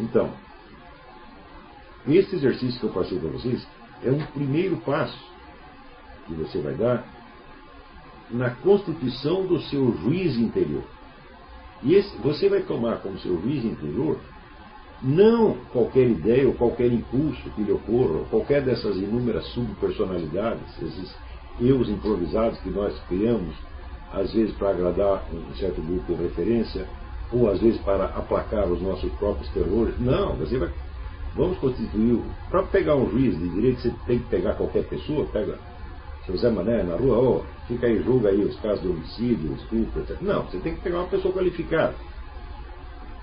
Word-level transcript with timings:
Então, 0.00 0.30
esse 2.08 2.34
exercício 2.34 2.80
que 2.80 2.86
eu 2.86 2.92
passei 2.92 3.18
para 3.18 3.28
vocês 3.28 3.66
é 4.02 4.10
um 4.10 4.24
primeiro 4.26 4.78
passo 4.78 5.18
que 6.26 6.34
você 6.34 6.58
vai 6.60 6.74
dar 6.74 7.04
na 8.30 8.50
constituição 8.50 9.46
do 9.46 9.60
seu 9.62 9.92
juiz 9.98 10.36
interior. 10.36 10.84
E 11.82 11.94
esse, 11.94 12.16
você 12.18 12.48
vai 12.48 12.62
tomar 12.62 12.98
como 12.98 13.18
seu 13.18 13.40
juiz 13.42 13.64
interior 13.64 14.18
não 15.02 15.54
qualquer 15.72 16.06
ideia 16.08 16.46
ou 16.46 16.54
qualquer 16.54 16.92
impulso 16.92 17.50
que 17.50 17.62
lhe 17.62 17.72
ocorra, 17.72 18.18
ou 18.18 18.24
qualquer 18.26 18.62
dessas 18.62 18.96
inúmeras 18.96 19.46
subpersonalidades, 19.48 20.82
esses 20.82 21.14
eus 21.60 21.88
improvisados 21.88 22.58
que 22.60 22.70
nós 22.70 22.98
criamos, 23.08 23.54
às 24.12 24.32
vezes 24.32 24.54
para 24.56 24.70
agradar 24.70 25.24
um 25.32 25.54
certo 25.54 25.80
grupo 25.80 26.14
de 26.14 26.22
referência, 26.22 26.86
ou 27.32 27.50
às 27.50 27.60
vezes 27.60 27.80
para 27.82 28.06
aplacar 28.06 28.66
os 28.66 28.80
nossos 28.82 29.10
próprios 29.12 29.48
terrores. 29.52 29.98
Não, 29.98 30.34
você 30.36 30.58
vai. 30.58 30.70
Vamos 31.34 31.58
constituir. 31.58 32.20
Para 32.50 32.62
pegar 32.64 32.96
um 32.96 33.08
juiz 33.10 33.38
de 33.38 33.48
direito, 33.48 33.80
você 33.80 33.94
tem 34.06 34.18
que 34.18 34.26
pegar 34.26 34.54
qualquer 34.54 34.84
pessoa, 34.84 35.26
pega 35.26 35.58
seu 36.26 36.36
Zé 36.36 36.50
Mané 36.50 36.82
na 36.82 36.96
rua, 36.96 37.18
oh, 37.18 37.42
fica 37.66 37.86
aí, 37.86 38.02
julga 38.02 38.28
aí 38.30 38.42
os 38.42 38.58
casos 38.60 38.82
de 38.82 38.88
homicídio, 38.88 39.54
estupro, 39.54 40.02
etc. 40.02 40.20
Não, 40.20 40.44
você 40.44 40.58
tem 40.58 40.74
que 40.74 40.80
pegar 40.80 40.98
uma 40.98 41.08
pessoa 41.08 41.32
qualificada. 41.32 41.94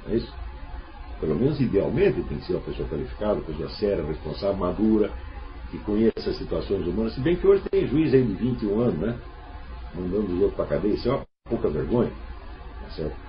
É 0.09 0.15
isso? 0.15 0.33
Pelo 1.19 1.35
menos 1.35 1.59
idealmente 1.59 2.21
tem 2.23 2.37
que 2.37 2.45
ser 2.45 2.53
uma 2.53 2.61
pessoa 2.61 2.87
qualificada, 2.87 3.33
uma 3.33 3.43
pessoa 3.43 3.69
séria, 3.71 4.05
responsável, 4.05 4.57
madura, 4.57 5.11
que 5.71 5.77
conheça 5.79 6.29
as 6.29 6.37
situações 6.37 6.87
humanas. 6.87 7.13
Se 7.13 7.19
bem 7.19 7.35
que 7.35 7.45
hoje 7.45 7.63
tem 7.69 7.87
juiz 7.87 8.13
aí 8.13 8.23
de 8.23 8.33
21 8.33 8.79
anos, 8.79 8.99
né? 8.99 9.19
Mandando 9.93 10.33
os 10.33 10.41
outros 10.41 10.53
para 10.53 10.65
cadeia, 10.65 10.93
isso 10.93 11.09
é 11.09 11.11
uma 11.11 11.25
pouca 11.49 11.69
vergonha. 11.69 12.11
Tá 12.83 12.89
certo? 12.91 13.26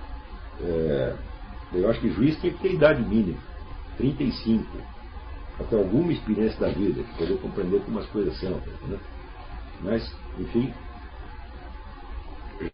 É, 0.61 1.15
eu 1.73 1.89
acho 1.89 1.99
que 2.01 2.09
juiz 2.11 2.39
tem 2.39 2.51
que 2.51 2.59
ter 2.59 2.73
idade 2.73 3.01
mínima, 3.03 3.39
35, 3.97 4.65
para 5.57 5.67
ter 5.67 5.75
alguma 5.77 6.11
experiência 6.11 6.59
da 6.59 6.69
vida, 6.69 7.03
para 7.03 7.13
poder 7.13 7.37
compreender 7.39 7.81
como 7.81 7.99
as 7.99 8.05
coisas 8.07 8.39
são. 8.39 8.51
Né? 8.87 8.97
Mas, 9.81 10.15
enfim, 10.37 10.73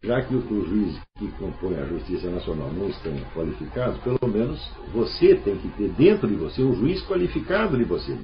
já 0.03 0.21
que 0.21 0.35
os 0.35 0.47
juízes 0.47 0.99
que 1.17 1.27
compõem 1.33 1.77
a 1.77 1.85
Justiça 1.85 2.29
Nacional 2.29 2.71
não 2.71 2.89
estão 2.89 3.13
qualificados, 3.33 3.99
pelo 3.99 4.31
menos 4.31 4.59
você 4.93 5.35
tem 5.35 5.57
que 5.57 5.67
ter 5.69 5.89
dentro 5.89 6.27
de 6.27 6.35
você 6.35 6.63
um 6.63 6.73
juiz 6.75 7.05
qualificado 7.05 7.77
de 7.77 7.83
você. 7.83 8.17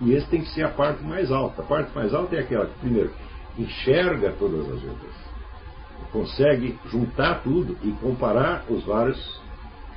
E 0.00 0.12
esse 0.12 0.28
tem 0.28 0.42
que 0.42 0.50
ser 0.50 0.64
a 0.64 0.70
parte 0.70 1.02
mais 1.02 1.30
alta. 1.30 1.62
A 1.62 1.64
parte 1.64 1.94
mais 1.94 2.12
alta 2.12 2.36
é 2.36 2.40
aquela 2.40 2.66
que, 2.66 2.78
primeiro, 2.80 3.10
enxerga 3.58 4.32
todas 4.38 4.60
as 4.68 4.82
outras, 4.84 5.14
consegue 6.10 6.78
juntar 6.90 7.42
tudo 7.42 7.76
e 7.82 7.92
comparar 7.92 8.64
os 8.68 8.84
vários 8.84 9.40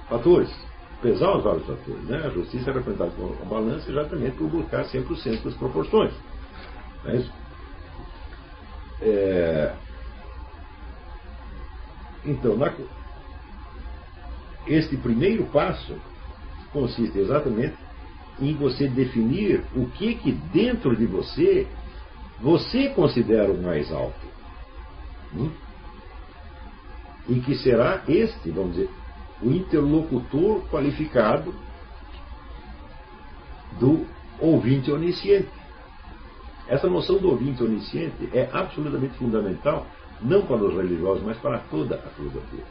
fatores, 0.09 0.53
pesar 1.01 1.37
os 1.37 1.43
vários 1.43 1.65
fatores. 1.65 2.03
Né? 2.03 2.17
A 2.25 2.29
justiça 2.29 2.69
é 2.69 2.73
representada 2.73 3.11
com 3.11 3.35
a 3.41 3.45
balança 3.45 3.89
exatamente 3.89 4.37
por 4.37 4.49
buscar 4.49 4.85
sempre 4.85 5.13
o 5.13 5.17
centro 5.17 5.49
das 5.49 5.57
proporções. 5.57 6.13
Não 7.03 7.11
é 7.11 7.15
isso? 7.17 7.31
É, 9.01 9.73
então, 12.25 12.57
na, 12.57 12.73
este 14.67 14.97
primeiro 14.97 15.45
passo 15.45 15.95
consiste 16.73 17.17
exatamente 17.17 17.75
em 18.39 18.53
você 18.55 18.87
definir 18.87 19.63
o 19.75 19.85
que 19.91 20.15
que 20.15 20.31
dentro 20.31 20.95
de 20.95 21.05
você 21.05 21.67
você 22.39 22.89
considera 22.89 23.51
o 23.51 23.61
mais 23.61 23.91
alto. 23.91 24.25
Hum? 25.33 25.51
E 27.27 27.39
que 27.39 27.55
será 27.55 28.03
este, 28.07 28.51
vamos 28.51 28.75
dizer, 28.75 28.89
o 29.41 29.49
interlocutor 29.49 30.61
qualificado 30.69 31.53
do 33.79 34.05
ouvinte 34.39 34.91
onisciente. 34.91 35.49
Essa 36.67 36.87
noção 36.87 37.17
do 37.17 37.29
ouvinte 37.29 37.63
onisciente 37.63 38.29
é 38.33 38.49
absolutamente 38.51 39.17
fundamental 39.17 39.85
não 40.21 40.45
para 40.45 40.63
os 40.63 40.73
religiosos, 40.75 41.23
mas 41.23 41.37
para 41.37 41.59
toda 41.59 41.95
a 41.95 42.09
filosofia. 42.09 42.63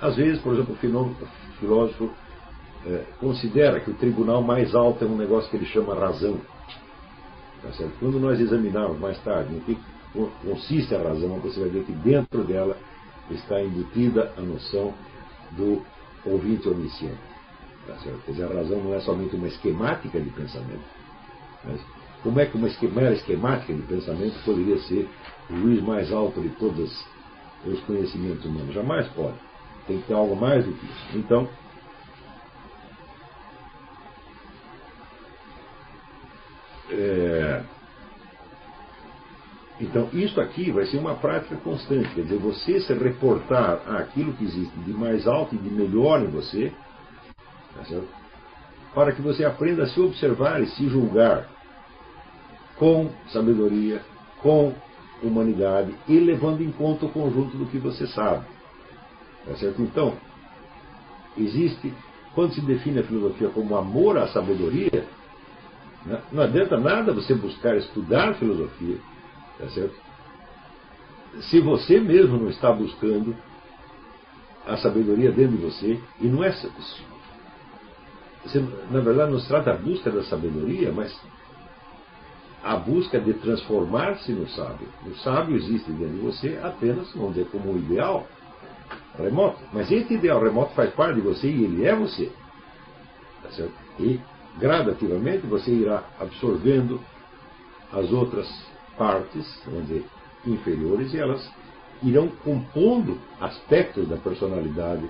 Às 0.00 0.16
vezes, 0.16 0.40
por 0.40 0.54
exemplo, 0.54 0.74
o 0.74 1.58
filósofo 1.58 2.10
é, 2.86 3.04
considera 3.18 3.80
que 3.80 3.90
o 3.90 3.94
tribunal 3.94 4.42
mais 4.42 4.74
alto 4.74 5.04
é 5.04 5.06
um 5.06 5.16
negócio 5.16 5.50
que 5.50 5.56
ele 5.56 5.66
chama 5.66 5.94
razão. 5.94 6.40
Tá 7.62 7.68
Quando 7.98 8.18
nós 8.18 8.40
examinarmos 8.40 8.98
mais 8.98 9.22
tarde 9.22 9.54
em 9.54 9.60
que 9.60 9.78
consiste 10.42 10.94
a 10.94 11.02
razão, 11.02 11.38
você 11.40 11.60
vai 11.60 11.68
ver 11.68 11.84
que 11.84 11.92
dentro 11.92 12.42
dela 12.42 12.76
está 13.34 13.60
embutida 13.60 14.32
a 14.36 14.40
noção 14.40 14.94
do 15.52 15.82
ouvinte 16.24 16.68
onisciente. 16.68 17.18
Tá 17.86 17.94
Quer 18.26 18.32
dizer, 18.32 18.44
a 18.44 18.54
razão 18.54 18.82
não 18.82 18.94
é 18.94 19.00
somente 19.00 19.34
uma 19.34 19.48
esquemática 19.48 20.20
de 20.20 20.30
pensamento. 20.30 20.84
Mas 21.64 21.80
como 22.22 22.38
é 22.40 22.46
que 22.46 22.56
uma 22.56 22.68
mera 22.94 23.14
esquemática 23.14 23.72
de 23.72 23.82
pensamento 23.82 24.44
poderia 24.44 24.78
ser 24.82 25.08
o 25.48 25.56
juiz 25.56 25.82
mais 25.82 26.12
alto 26.12 26.40
de 26.40 26.50
todos 26.50 27.04
os 27.64 27.80
conhecimentos 27.80 28.44
humanos. 28.44 28.74
Jamais 28.74 29.06
pode. 29.08 29.36
Tem 29.86 30.00
que 30.00 30.06
ter 30.06 30.14
algo 30.14 30.36
mais 30.36 30.64
do 30.64 30.72
que 30.72 30.86
isso. 30.86 31.18
Então, 31.18 31.48
é, 36.90 37.19
então, 39.80 40.10
isso 40.12 40.38
aqui 40.40 40.70
vai 40.70 40.84
ser 40.86 40.98
uma 40.98 41.14
prática 41.14 41.56
constante, 41.56 42.14
quer 42.14 42.22
dizer, 42.22 42.36
você 42.36 42.80
se 42.80 42.92
reportar 42.92 43.80
àquilo 43.88 44.34
que 44.34 44.44
existe 44.44 44.78
de 44.80 44.92
mais 44.92 45.26
alto 45.26 45.54
e 45.54 45.58
de 45.58 45.70
melhor 45.70 46.20
em 46.20 46.26
você, 46.26 46.70
tá 47.74 48.00
para 48.94 49.12
que 49.12 49.22
você 49.22 49.44
aprenda 49.44 49.84
a 49.84 49.86
se 49.86 49.98
observar 49.98 50.60
e 50.60 50.66
se 50.66 50.86
julgar 50.88 51.48
com 52.76 53.10
sabedoria, 53.32 54.02
com 54.42 54.74
humanidade 55.22 55.94
e 56.08 56.18
levando 56.18 56.62
em 56.62 56.72
conta 56.72 57.06
o 57.06 57.10
conjunto 57.10 57.56
do 57.56 57.66
que 57.66 57.78
você 57.78 58.06
sabe. 58.08 58.44
Tá 59.46 59.54
certo? 59.56 59.80
Então, 59.80 60.14
existe, 61.38 61.94
quando 62.34 62.52
se 62.52 62.60
define 62.60 63.00
a 63.00 63.04
filosofia 63.04 63.48
como 63.48 63.76
amor 63.76 64.18
à 64.18 64.28
sabedoria, 64.28 65.06
né, 66.04 66.20
não 66.32 66.42
adianta 66.42 66.78
nada 66.78 67.14
você 67.14 67.34
buscar 67.34 67.76
estudar 67.76 68.34
filosofia, 68.34 68.98
tá 69.60 69.68
certo? 69.68 70.10
se 71.42 71.60
você 71.60 72.00
mesmo 72.00 72.38
não 72.38 72.50
está 72.50 72.72
buscando 72.72 73.36
a 74.66 74.76
sabedoria 74.76 75.30
dentro 75.30 75.56
de 75.56 75.64
você, 75.64 76.00
e 76.20 76.26
não 76.26 76.44
é. 76.44 76.50
Você, 78.44 78.60
na 78.90 79.00
verdade, 79.00 79.32
não 79.32 79.40
se 79.40 79.48
trata 79.48 79.72
da 79.72 79.78
busca 79.78 80.10
da 80.10 80.22
sabedoria, 80.24 80.92
mas 80.92 81.18
a 82.62 82.76
busca 82.76 83.18
de 83.18 83.32
transformar-se 83.34 84.32
no 84.32 84.48
sábio. 84.48 84.88
O 85.06 85.14
sábio 85.16 85.56
existe 85.56 85.90
dentro 85.92 86.16
de 86.16 86.20
você 86.20 86.58
apenas, 86.62 87.12
vamos 87.14 87.34
dizer, 87.34 87.48
como 87.50 87.72
um 87.72 87.78
ideal 87.78 88.26
remoto. 89.18 89.58
Mas 89.72 89.90
esse 89.90 90.14
ideal 90.14 90.42
remoto 90.42 90.74
faz 90.74 90.92
parte 90.92 91.16
de 91.16 91.20
você 91.22 91.48
e 91.48 91.64
ele 91.64 91.86
é 91.86 91.94
você. 91.94 92.30
Tá 93.42 93.50
certo? 93.50 93.72
E 93.98 94.20
gradativamente 94.58 95.46
você 95.46 95.70
irá 95.70 96.04
absorvendo 96.18 97.00
as 97.92 98.12
outras 98.12 98.46
partes, 99.00 99.62
vamos 99.64 99.86
dizer, 99.86 100.04
inferiores, 100.46 101.14
e 101.14 101.18
elas 101.18 101.50
irão 102.02 102.28
compondo 102.44 103.18
aspectos 103.40 104.06
da 104.06 104.18
personalidade 104.18 105.08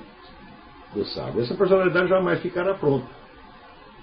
do 0.95 1.05
sábio. 1.07 1.43
Essa 1.43 1.57
personalidade 1.57 2.09
jamais 2.09 2.41
ficará 2.41 2.75
pronta. 2.75 3.09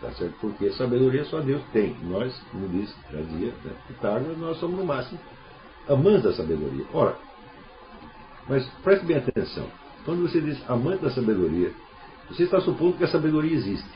Tá 0.02 0.12
certo? 0.12 0.36
Porque 0.42 0.72
sabedoria 0.72 1.24
só 1.24 1.40
Deus 1.40 1.64
tem. 1.72 1.96
Nós, 2.04 2.38
como 2.52 2.68
disse, 2.68 2.94
já 3.10 3.22
dizia 3.22 3.54
né, 3.64 3.72
Pitágoras, 3.88 4.38
nós 4.38 4.58
somos 4.58 4.78
no 4.78 4.86
máximo 4.86 5.18
amantes 5.88 6.24
da 6.24 6.34
sabedoria. 6.34 6.86
Ora, 6.94 7.16
mas 8.50 8.68
preste 8.84 9.06
bem 9.06 9.18
atenção. 9.18 9.68
Quando 10.04 10.22
você 10.22 10.42
diz 10.42 10.70
amante 10.70 11.02
da 11.02 11.12
sabedoria, 11.12 11.72
você 12.30 12.44
está 12.44 12.60
supondo 12.60 12.98
que 12.98 13.06
a 13.06 13.08
sabedoria 13.08 13.56
existe. 13.56 13.90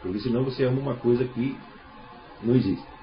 Porque 0.00 0.20
senão 0.20 0.42
você 0.42 0.64
ama 0.64 0.80
uma 0.80 0.94
coisa 0.94 1.24
que 1.24 1.56
não 2.42 2.54
existe. 2.54 2.93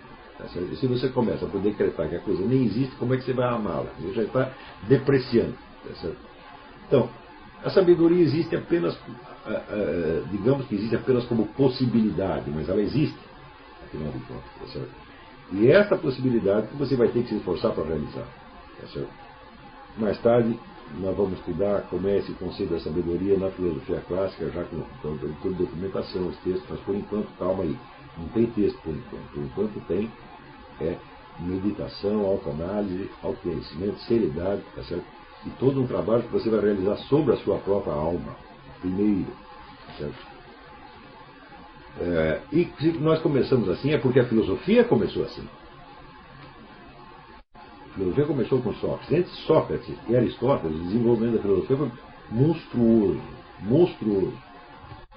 Tá 0.41 0.47
se 0.47 0.87
você 0.87 1.09
começa 1.09 1.45
a 1.45 1.49
poder 1.49 1.71
decretar 1.71 2.09
que 2.09 2.15
a 2.15 2.19
coisa 2.19 2.43
nem 2.45 2.65
existe, 2.65 2.95
como 2.95 3.13
é 3.13 3.17
que 3.17 3.23
você 3.23 3.33
vai 3.33 3.47
amá-la? 3.47 3.91
Você 3.99 4.13
já 4.13 4.23
está 4.23 4.51
depreciando. 4.87 5.53
Tá? 5.83 6.09
Então, 6.87 7.09
a 7.63 7.69
sabedoria 7.69 8.23
existe 8.23 8.55
apenas 8.55 8.97
é, 9.45 9.53
é, 9.53 10.23
digamos 10.29 10.67
que 10.67 10.75
existe 10.75 10.95
apenas 10.95 11.25
como 11.25 11.47
possibilidade, 11.47 12.49
mas 12.51 12.69
ela 12.69 12.81
existe, 12.81 13.17
afinal 13.85 14.11
de 14.11 14.19
contas, 14.19 14.73
tá? 14.73 14.79
E 15.51 15.67
é 15.67 15.71
essa 15.71 15.97
possibilidade 15.97 16.67
que 16.67 16.75
você 16.75 16.95
vai 16.95 17.09
ter 17.09 17.23
que 17.23 17.29
se 17.29 17.35
esforçar 17.35 17.73
para 17.73 17.83
realizar? 17.83 18.25
Mais 19.97 20.17
tarde, 20.21 20.57
nós 20.99 21.15
vamos 21.17 21.39
estudar 21.39 21.81
como 21.89 22.07
é 22.07 22.19
esse 22.19 22.31
conceito 22.33 22.71
da 22.71 22.79
sabedoria 22.79 23.37
na 23.37 23.49
filosofia 23.51 24.01
clássica, 24.07 24.49
já 24.49 24.63
com, 24.63 24.83
toda 25.01 25.27
documentação, 25.55 26.27
os 26.27 26.37
textos, 26.37 26.65
mas 26.69 26.79
por 26.81 26.95
enquanto, 26.95 27.27
calma 27.37 27.63
aí, 27.63 27.77
não 28.17 28.27
tem 28.29 28.45
texto 28.45 28.79
por 28.81 28.93
enquanto, 28.93 29.33
por 29.33 29.43
enquanto 29.43 29.87
tem 29.87 30.11
é, 30.81 30.97
meditação, 31.39 32.25
autoanálise, 32.25 33.09
autoconhecimento, 33.23 33.99
seriedade, 34.01 34.61
tá 34.75 34.83
certo? 34.83 35.05
E 35.45 35.49
todo 35.51 35.81
um 35.81 35.87
trabalho 35.87 36.23
que 36.23 36.31
você 36.31 36.49
vai 36.49 36.59
realizar 36.59 36.97
sobre 37.07 37.33
a 37.33 37.37
sua 37.37 37.57
própria 37.59 37.93
alma, 37.93 38.35
primeiro. 38.79 39.33
Certo? 39.97 40.31
É, 41.99 42.41
e 42.51 42.65
se 42.79 42.91
nós 42.93 43.21
começamos 43.21 43.69
assim 43.69 43.91
é 43.91 43.97
porque 43.97 44.19
a 44.19 44.25
filosofia 44.25 44.83
começou 44.83 45.23
assim. 45.23 45.47
A 47.55 47.93
filosofia 47.93 48.25
começou 48.25 48.61
com 48.61 48.73
Sócrates. 48.75 49.11
Entre 49.11 49.31
Sócrates 49.45 49.95
e 50.07 50.15
Aristóteles, 50.15 50.79
o 50.79 50.83
desenvolvimento 50.83 51.35
da 51.35 51.41
filosofia 51.41 51.77
foi 51.77 51.91
monstruoso. 52.29 53.21
Monstruoso. 53.59 54.33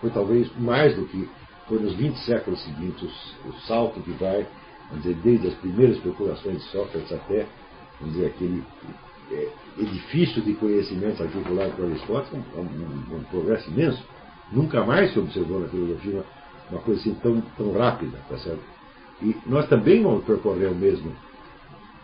Foi 0.01 0.11
talvez 0.11 0.51
mais 0.59 0.97
do 0.97 1.07
que 1.07 1.29
foi 1.69 1.79
nos 1.79 1.95
20 1.95 2.17
séculos 2.19 2.63
seguintes 2.63 3.35
o, 3.47 3.53
salto 3.67 4.01
que 4.01 4.11
vai, 4.13 4.47
vamos 4.95 5.03
dizer, 5.03 5.17
desde 5.23 5.49
as 5.49 5.55
primeiras 5.55 5.99
procurações 5.99 6.59
de 6.59 6.71
Sócrates 6.71 7.13
até, 7.13 7.47
vamos 8.01 8.15
dizer, 8.15 8.27
aquele 8.27 8.63
é, 9.33 9.49
edifício 9.79 10.43
de 10.43 10.55
conhecimentos 10.55 11.21
articulado 11.21 11.73
por 11.73 11.87
Aristóteles, 11.87 12.45
um, 12.55 12.61
um, 12.61 13.17
um, 13.17 13.25
progresso 13.25 13.69
imenso. 13.71 14.03
Nunca 14.53 14.85
mais 14.85 15.13
se 15.13 15.19
observou 15.19 15.61
na 15.61 15.69
filosofia 15.69 16.13
uma, 16.13 16.25
uma 16.71 16.81
coisa 16.81 17.01
assim 17.01 17.15
tão, 17.15 17.41
tão 17.57 17.73
rápida, 17.73 18.19
tá 18.29 18.39
certo? 18.39 18.63
E 19.23 19.37
nós 19.47 19.69
também 19.69 20.03
vamos 20.03 20.25
percorrer 20.25 20.71
o 20.71 20.75
mesmo, 20.75 21.13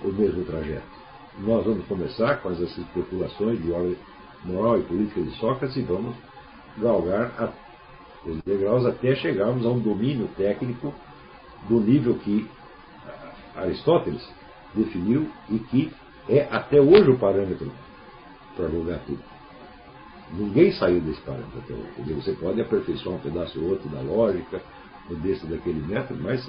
o 0.03 0.09
mesmo 0.09 0.45
trajeto. 0.45 1.01
Nós 1.39 1.65
vamos 1.65 1.87
começar 1.87 2.37
com 2.37 2.49
as 2.49 2.59
especulações 2.59 3.63
de 3.63 3.71
ordem 3.71 3.97
moral 4.45 4.79
e 4.79 4.83
política 4.83 5.21
de 5.21 5.31
Sócrates 5.37 5.77
e 5.77 5.83
vamos 5.83 6.17
galgar 6.79 7.33
a, 7.39 7.53
os 8.29 8.41
degraus 8.43 8.85
até 8.87 9.15
chegarmos 9.15 9.65
a 9.65 9.69
um 9.69 9.79
domínio 9.79 10.29
técnico 10.37 10.95
do 11.69 11.81
nível 11.81 12.15
que 12.15 12.49
Aristóteles 13.57 14.27
definiu 14.75 15.31
e 15.49 15.59
que 15.59 15.93
é 16.29 16.49
até 16.51 16.81
hoje 16.81 17.11
o 17.11 17.19
parâmetro 17.19 17.71
para 18.57 18.69
julgar 18.69 19.01
tudo. 19.07 19.23
Ninguém 20.33 20.73
saiu 20.73 21.01
desse 21.01 21.21
parâmetro 21.23 21.59
até 21.59 21.75
hoje. 21.75 22.13
Você 22.15 22.33
pode 22.33 22.61
aperfeiçoar 22.61 23.17
um 23.17 23.21
pedaço 23.21 23.61
ou 23.61 23.71
outro 23.71 23.89
da 23.89 24.01
lógica, 24.01 24.63
ou 25.09 25.17
desse 25.17 25.47
daquele 25.47 25.85
método, 25.85 26.23
mas 26.23 26.47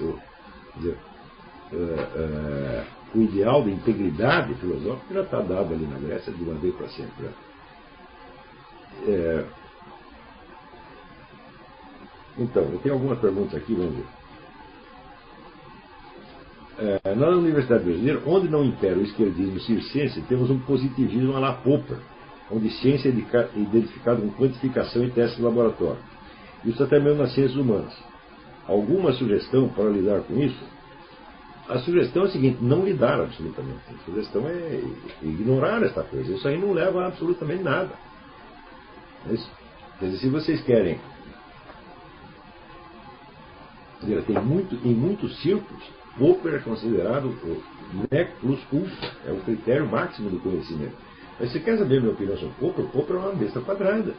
dizer, 0.76 0.98
é, 1.74 1.76
é, 1.76 2.88
o 3.16 3.22
ideal 3.22 3.64
de 3.64 3.72
integridade 3.72 4.54
filosófica 4.56 5.14
já 5.14 5.22
está 5.22 5.42
dado 5.42 5.74
ali 5.74 5.86
na 5.88 5.98
Grécia 5.98 6.32
de 6.32 6.44
uma 6.44 6.56
vez 6.56 6.76
para 6.76 6.90
sempre. 6.90 7.30
É, 9.08 9.46
então, 12.38 12.64
eu 12.64 12.80
tenho 12.80 12.96
algumas 12.96 13.20
perguntas 13.20 13.56
aqui, 13.56 13.74
vamos 13.74 13.96
ver. 13.96 14.21
É, 16.80 17.16
na 17.16 17.30
Universidade 17.30 17.84
Brasileira, 17.84 18.22
onde 18.26 18.50
não 18.50 18.64
impera 18.64 18.98
o 18.98 19.04
esquerdismo 19.04 19.60
circense, 19.60 20.22
temos 20.24 20.50
um 20.50 20.60
positivismo 20.60 21.36
à 21.36 21.40
la 21.40 21.54
Popper, 21.54 21.98
onde 22.50 22.70
ciência 22.70 23.10
é 23.10 23.60
identificada 23.60 24.22
com 24.22 24.32
quantificação 24.32 25.04
e 25.04 25.12
testes 25.12 25.38
de 25.38 25.44
laboratório. 25.44 26.00
Isso 26.66 26.84
até 26.84 27.00
mesmo 27.00 27.22
nas 27.22 27.34
ciências 27.34 27.58
humanas. 27.58 27.94
Alguma 28.68 29.12
sugestão 29.14 29.70
para 29.70 29.90
lidar 29.90 30.22
com 30.22 30.38
isso? 30.38 30.64
A 31.68 31.80
sugestão 31.80 32.24
é 32.24 32.28
a 32.28 32.32
seguinte, 32.32 32.58
não 32.62 32.84
lidar 32.84 33.20
absolutamente. 33.20 33.82
A 33.90 34.06
sugestão 34.06 34.48
é 34.48 34.82
ignorar 35.22 35.82
esta 35.84 36.04
coisa. 36.04 36.34
Isso 36.34 36.48
aí 36.48 36.60
não 36.60 36.74
leva 36.74 37.04
a 37.04 37.08
absolutamente 37.08 37.64
nada. 37.64 37.92
Mas, 39.26 39.50
quer 40.00 40.06
dizer, 40.06 40.18
se 40.18 40.30
vocês 40.30 40.62
querem. 40.62 41.00
Tem 44.26 44.42
muito, 44.44 44.76
em 44.84 44.94
muitos 44.94 45.40
círculos, 45.42 45.84
Popper 46.18 46.56
é 46.56 46.60
considerado 46.60 47.26
o 47.26 48.08
nec 48.12 48.32
plus 48.40 48.60
ultra, 48.72 49.10
é 49.26 49.32
o 49.32 49.40
critério 49.42 49.88
máximo 49.88 50.30
do 50.30 50.40
conhecimento. 50.40 50.94
Mas 51.40 51.52
você 51.52 51.60
quer 51.60 51.78
saber 51.78 52.02
minha 52.02 52.14
opinião 52.14 52.38
sobre 52.38 52.54
Popper? 52.60 52.86
Popper 52.86 53.16
é 53.16 53.20
uma 53.20 53.34
besta 53.34 53.62
quadrada. 53.62 54.14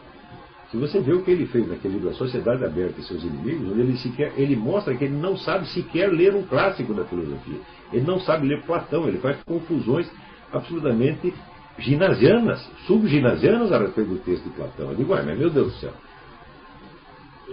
Se 0.71 0.79
você 0.79 1.01
vê 1.01 1.13
o 1.13 1.23
que 1.23 1.31
ele 1.31 1.45
fez 1.47 1.69
naquele 1.69 1.95
livro 1.95 2.09
A 2.09 2.15
Sociedade 2.15 2.65
Aberta 2.65 2.99
e 2.99 3.05
Seus 3.05 3.23
Inimigos, 3.23 3.71
onde 3.71 3.81
ele, 3.81 3.97
sequer, 3.99 4.33
ele 4.39 4.57
mostra 4.57 4.97
que 4.97 5.05
ele 5.05 5.15
não 5.15 5.37
sabe 5.37 5.67
sequer 5.69 6.11
ler 6.11 6.35
um 6.35 6.45
clássico 6.45 6.95
da 6.95 7.05
filosofia. 7.05 7.61
Ele 7.93 8.07
não 8.07 8.19
sabe 8.21 8.49
ler 8.49 8.63
Platão, 8.63 9.07
ele 9.07 9.19
faz 9.19 9.37
confusões 9.45 10.11
absolutamente 10.51 11.35
ginasianas, 11.79 12.67
subginasianas 12.87 13.71
a 13.71 13.79
respeito 13.79 14.11
do 14.11 14.19
texto 14.21 14.45
de 14.45 14.51
Platão. 14.51 14.91
Eu 14.91 14.97
digo, 14.97 15.11
mas 15.11 15.27
meu 15.27 15.51
Deus 15.51 15.75
do 15.75 15.79
céu. 15.79 15.93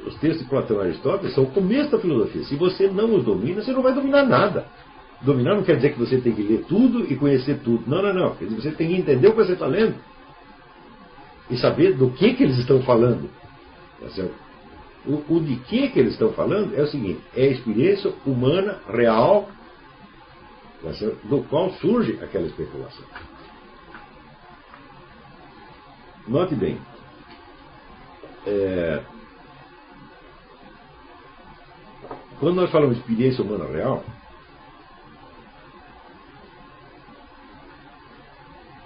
Os 0.06 0.16
textos 0.16 0.44
de 0.44 0.50
Platão 0.50 0.78
e 0.78 0.82
Aristóteles 0.82 1.34
são 1.34 1.44
o 1.44 1.52
começo 1.52 1.92
da 1.92 2.00
filosofia. 2.00 2.44
Se 2.44 2.56
você 2.56 2.88
não 2.88 3.16
os 3.16 3.24
domina, 3.24 3.62
você 3.62 3.72
não 3.72 3.82
vai 3.82 3.94
dominar 3.94 4.24
nada. 4.24 4.66
Dominar 5.22 5.56
não 5.56 5.64
quer 5.64 5.76
dizer 5.76 5.94
que 5.94 6.00
você 6.00 6.20
tem 6.20 6.34
que 6.34 6.42
ler 6.42 6.66
tudo 6.68 7.12
e 7.12 7.16
conhecer 7.16 7.60
tudo. 7.64 7.84
Não, 7.88 8.02
não, 8.02 8.14
não. 8.14 8.36
Quer 8.36 8.46
dizer, 8.46 8.62
você 8.62 8.72
tem 8.72 8.88
que 8.88 8.96
entender 8.96 9.28
o 9.28 9.32
que 9.32 9.38
você 9.38 9.54
está 9.54 9.66
lendo. 9.66 9.96
E 11.50 11.58
saber 11.58 11.94
do 11.96 12.12
que, 12.12 12.34
que 12.34 12.44
eles 12.44 12.58
estão 12.58 12.82
falando. 12.84 13.30
Tá 14.00 14.24
o, 15.06 15.36
o, 15.36 15.40
de 15.42 15.56
que, 15.58 15.90
que 15.90 16.00
eles 16.00 16.14
estão 16.14 16.32
falando 16.34 16.76
é 16.76 16.82
o 16.82 16.88
seguinte: 16.88 17.22
é 17.36 17.44
a 17.44 17.52
experiência 17.52 18.14
humana, 18.26 18.80
real, 18.88 19.50
tá 20.82 20.90
do 21.24 21.44
qual 21.50 21.72
surge 21.74 22.20
aquela 22.22 22.46
especulação. 22.46 23.04
Note 26.28 26.56
bem. 26.56 26.78
É, 28.46 29.02
quando 32.40 32.56
nós 32.56 32.72
falamos 32.72 32.96
de 32.96 33.02
experiência 33.02 33.44
humana 33.44 33.66
real, 33.66 34.04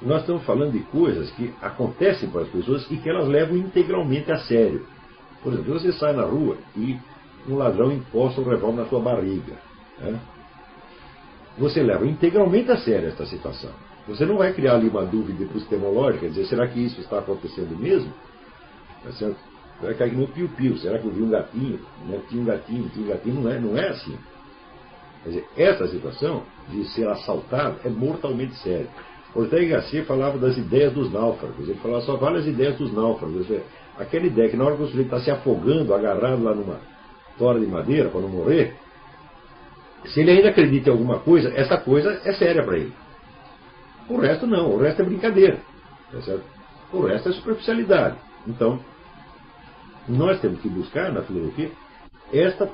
nós 0.02 0.22
estamos 0.22 0.44
falando 0.44 0.72
de 0.74 0.80
coisas 0.80 1.32
que 1.32 1.54
acontecem 1.62 2.30
para 2.30 2.42
as 2.42 2.50
pessoas 2.50 2.90
e 2.92 2.98
que 2.98 3.10
elas 3.10 3.28
levam 3.28 3.56
integralmente 3.56 4.32
a 4.32 4.40
sério. 4.40 4.86
Por 5.42 5.54
exemplo, 5.54 5.74
você 5.74 5.94
sai 5.94 6.14
na 6.14 6.24
rua 6.24 6.58
e 6.76 6.98
um 7.48 7.56
ladrão 7.56 7.92
encosta 7.92 8.42
o 8.42 8.44
revólver 8.44 8.82
na 8.82 8.90
sua 8.90 9.00
barriga. 9.00 9.54
Né? 10.00 10.20
Você 11.58 11.82
leva 11.84 12.06
integralmente 12.06 12.72
a 12.72 12.78
sério 12.78 13.08
esta 13.08 13.26
situação. 13.26 13.72
Você 14.08 14.26
não 14.26 14.38
vai 14.38 14.54
criar 14.54 14.76
ali 14.76 14.90
uma 14.90 15.06
dúvida 15.06 15.44
epistemológica, 15.44 16.28
dizer, 16.28 16.46
será 16.46 16.68
que 16.68 16.80
isso 16.80 17.00
está 17.00 17.20
acontecendo 17.20 17.78
mesmo? 17.78 18.12
Tá 19.04 19.12
certo? 19.14 19.53
Vai 19.82 19.94
cair 19.96 20.14
no 20.14 20.28
piu-piu, 20.28 20.78
será 20.78 20.98
que 20.98 21.06
eu 21.06 21.12
vi 21.12 21.24
um 21.24 21.30
gatinho? 21.30 21.80
Né? 22.08 22.20
Tinha 22.30 22.42
um 22.42 22.46
gatinho, 22.46 22.90
tinha 22.90 23.06
um 23.06 23.10
gatinho, 23.10 23.42
não 23.42 23.52
é, 23.52 23.60
não 23.60 23.78
é 23.78 23.90
assim. 23.90 24.18
Quer 25.24 25.30
dizer, 25.30 25.48
essa 25.58 25.88
situação 25.88 26.44
de 26.70 26.86
ser 26.90 27.08
assaltado 27.08 27.78
é 27.84 27.90
mortalmente 27.90 28.56
séria. 28.56 28.88
Ortega 29.36 29.78
Gasset 29.78 30.06
falava 30.06 30.38
das 30.38 30.58
ideias 30.58 30.94
dos 30.94 31.12
náufragos. 31.12 31.68
Ele 31.68 31.80
falava 31.80 32.02
só 32.02 32.16
várias 32.16 32.46
ideias 32.46 32.78
dos 32.78 32.94
náufragos. 32.94 33.48
Aquela 33.98 34.26
ideia 34.26 34.50
que 34.50 34.58
na 34.58 34.66
hora 34.66 34.76
que 34.76 34.84
o 34.84 34.88
sujeito 34.88 35.06
está 35.06 35.20
se 35.22 35.32
afogando, 35.32 35.94
agarrado 35.94 36.44
lá 36.44 36.54
numa 36.54 36.80
tora 37.38 37.60
de 37.60 37.66
madeira 37.66 38.10
para 38.10 38.22
não 38.22 38.30
morrer, 38.30 38.76
se 40.06 40.20
ele 40.20 40.32
ainda 40.32 40.50
acredita 40.50 40.90
em 40.90 40.94
alguma 40.94 41.20
coisa, 41.20 41.52
essa 41.56 41.78
coisa 41.78 42.22
é 42.24 42.34
séria 42.34 42.64
para 42.64 42.78
ele. 42.78 42.94
O 44.08 44.18
resto 44.18 44.46
não, 44.46 44.72
o 44.72 44.78
resto 44.78 45.02
é 45.02 45.06
brincadeira. 45.06 45.58
Tá? 46.12 46.38
O 46.92 47.06
resto 47.06 47.30
é 47.30 47.32
superficialidade. 47.32 48.18
Então, 48.46 48.80
nós 50.08 50.40
temos 50.40 50.60
que 50.62 50.70
buscar 50.70 51.12
na 51.12 51.22
filosofia 51.22 51.72
esta 52.32 52.70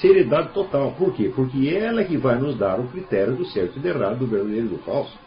seriedade 0.00 0.50
total. 0.52 0.92
Por 0.92 1.12
quê? 1.14 1.30
Porque 1.34 1.68
ela 1.68 2.00
é 2.00 2.04
que 2.04 2.16
vai 2.16 2.38
nos 2.38 2.56
dar 2.56 2.80
o 2.80 2.88
critério 2.88 3.34
do 3.34 3.44
certo 3.46 3.78
e 3.78 3.80
do 3.80 3.88
errado, 3.88 4.18
do 4.18 4.26
verdadeiro 4.26 4.66
e 4.66 4.68
do 4.70 4.78
falso. 4.78 5.18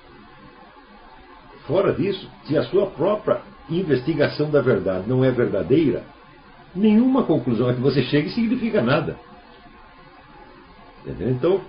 Fora 1.68 1.94
disso, 1.94 2.28
se 2.46 2.58
a 2.58 2.64
sua 2.64 2.88
própria 2.88 3.42
investigação 3.70 4.50
da 4.50 4.62
verdade 4.62 5.08
não 5.08 5.24
é 5.24 5.32
verdadeira, 5.32 6.04
nenhuma 6.76 7.24
conclusão 7.24 7.70
a 7.70 7.74
que 7.74 7.82
você 7.82 8.04
chegue 8.04 8.30
significa 8.30 8.82
nada. 8.82 9.18
Entendeu? 11.02 11.30
Então, 11.30 11.62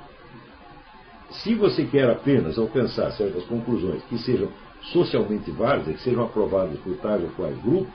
se 1.31 1.55
você 1.55 1.85
quer 1.85 2.09
apenas 2.11 2.59
alcançar 2.59 3.11
certas 3.13 3.45
conclusões 3.45 4.03
que 4.05 4.19
sejam 4.19 4.49
socialmente 4.93 5.51
válidas, 5.51 5.97
que 5.97 6.03
sejam 6.03 6.25
aprovadas 6.25 6.79
por 6.81 6.97
tais 6.97 7.23
ou 7.23 7.31
quais 7.31 7.59
grupos, 7.63 7.93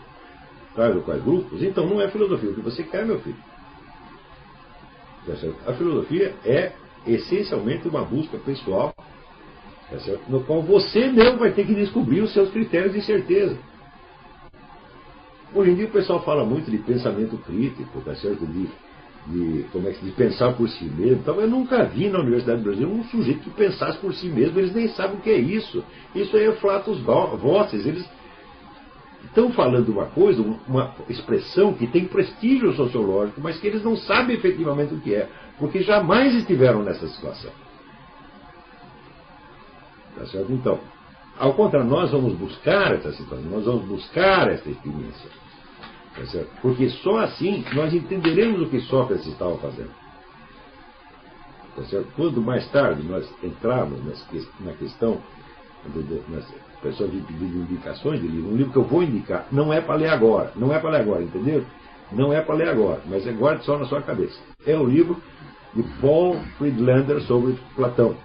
tais 0.75 0.96
ou 0.96 1.01
quais 1.01 1.24
grupos, 1.24 1.62
então 1.62 1.86
não 1.88 2.01
é 2.01 2.10
filosofia 2.10 2.50
o 2.50 2.56
que 2.56 2.62
você 2.62 2.84
quer, 2.84 3.06
meu 3.06 3.20
filho. 3.20 3.38
Tá 5.25 5.34
a 5.72 5.74
filosofia 5.74 6.34
é 6.44 6.72
essencialmente 7.06 7.88
uma 7.88 8.04
busca 8.04 8.38
pessoal 8.40 8.94
Tá 9.92 9.98
no 10.30 10.42
qual 10.46 10.62
você 10.62 11.10
mesmo 11.10 11.38
vai 11.38 11.51
ter 11.51 11.66
que 11.66 11.75
descobrir 11.75 12.22
os 12.22 12.32
seus 12.32 12.50
critérios 12.50 12.94
de 12.94 13.01
certeza. 13.01 13.58
Hoje 15.54 15.72
em 15.72 15.75
dia 15.75 15.86
o 15.86 15.92
pessoal 15.92 16.24
fala 16.24 16.46
muito 16.46 16.72
de 16.72 16.78
pensamento 16.78 17.38
crítico, 17.40 18.00
tá 18.00 18.16
certo? 18.16 18.46
De, 18.46 18.70
de, 19.28 19.66
como 19.70 19.90
é 19.90 19.92
que, 19.92 20.06
de 20.06 20.12
pensar 20.12 20.54
por 20.54 20.70
si 20.70 20.86
mesmo. 20.86 21.18
Então, 21.18 21.42
eu 21.42 21.48
nunca 21.48 21.84
vi 21.84 22.08
na 22.08 22.20
Universidade 22.20 22.62
Brasileira 22.62 22.96
um 22.96 23.04
sujeito 23.04 23.42
que 23.42 23.50
pensasse 23.50 23.98
por 23.98 24.13
si 24.13 24.28
mesmo, 24.30 24.58
eles 24.60 24.74
nem 24.74 24.88
sabem 24.88 25.18
o 25.18 25.22
que 25.22 25.30
é 25.30 25.38
isso. 25.38 25.84
Isso 26.16 26.38
aí 26.38 26.46
é 26.46 26.54
flatos 26.54 27.01
vozes. 27.01 27.86
Eles 27.86 28.10
estão 29.25 29.51
falando 29.51 29.90
uma 29.90 30.08
coisa, 30.08 30.42
uma 30.68 30.94
expressão 31.10 31.74
que 31.74 31.88
tem 31.88 32.06
prestígio 32.06 32.74
sociológico, 32.74 33.40
mas 33.42 33.60
que 33.60 33.68
eles 33.68 33.84
não 33.84 33.96
sabem 33.96 34.36
efetivamente 34.36 34.94
o 34.94 35.00
que 35.00 35.16
é, 35.16 35.30
porque 35.58 35.82
jamais 35.82 36.34
estiveram 36.36 36.84
nessa 36.84 37.08
situação. 37.08 37.51
Tá 40.18 40.25
certo? 40.25 40.51
Então, 40.51 40.80
ao 41.38 41.54
contrário, 41.54 41.88
nós 41.88 42.12
vamos 42.12 42.34
buscar 42.34 42.94
essa 42.94 43.12
situação, 43.13 43.50
nós 43.50 43.66
vamos 43.66 43.86
buscar 43.86 44.50
essa 44.50 44.70
experiência. 44.70 45.30
Tá 46.16 46.44
Porque 46.62 46.90
só 46.90 47.20
assim 47.20 47.63
nós 47.74 47.94
entenderemos 47.94 48.62
o 48.62 48.70
que 48.70 48.82
Sócrates 48.82 49.25
estava 49.28 49.58
fazendo. 49.58 49.92
Tá 51.75 51.84
Quando 52.18 52.42
mais 52.42 52.70
tarde 52.70 53.01
nós 53.04 53.28
entrarmos 53.42 54.01
na 54.60 54.74
questão, 54.74 55.22
pessoas 56.81 57.13
me 57.13 57.21
pedindo 57.21 57.59
indicações 57.59 58.19
de 58.19 58.27
livro, 58.27 58.51
um 58.51 58.55
livro 58.55 58.71
que 58.71 58.77
eu 58.77 58.83
vou 58.83 59.03
indicar, 59.03 59.47
não 59.51 59.71
é 59.71 59.79
para 59.79 59.95
ler 59.95 60.09
agora, 60.09 60.51
não 60.55 60.73
é 60.73 60.79
para 60.79 60.89
ler 60.91 61.01
agora, 61.01 61.23
entendeu? 61.23 61.65
Não 62.11 62.33
é 62.33 62.41
para 62.41 62.55
ler 62.55 62.67
agora, 62.67 63.01
mas 63.05 63.25
guarde 63.38 63.63
só 63.63 63.77
na 63.77 63.85
sua 63.85 64.01
cabeça. 64.01 64.38
É 64.65 64.77
o 64.77 64.85
livro 64.85 65.21
de 65.73 65.83
Paul 66.01 66.38
Friedlander 66.57 67.21
sobre 67.21 67.57
Platão. 67.75 68.15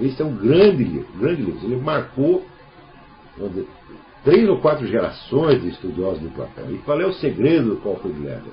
Esse 0.00 0.22
é 0.22 0.24
um 0.24 0.36
grande 0.36 0.84
livro, 0.84 1.08
grande 1.18 1.42
livro. 1.42 1.66
Ele 1.66 1.76
marcou 1.76 2.44
dizer, 3.36 3.66
três 4.24 4.48
ou 4.48 4.60
quatro 4.60 4.86
gerações 4.86 5.60
de 5.62 5.68
estudiosos 5.68 6.20
de 6.20 6.28
Platão. 6.28 6.70
E 6.70 6.78
qual 6.78 7.00
é 7.00 7.06
o 7.06 7.14
segredo 7.14 7.70
do 7.70 7.76
Paul 7.76 7.96
Friedlander? 7.96 8.52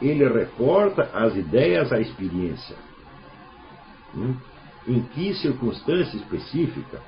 Ele 0.00 0.28
reporta 0.28 1.10
as 1.12 1.34
ideias 1.34 1.92
à 1.92 1.98
experiência. 1.98 2.76
Hum? 4.14 4.34
Em 4.86 5.02
que 5.02 5.34
circunstância 5.34 6.16
específica, 6.16 7.00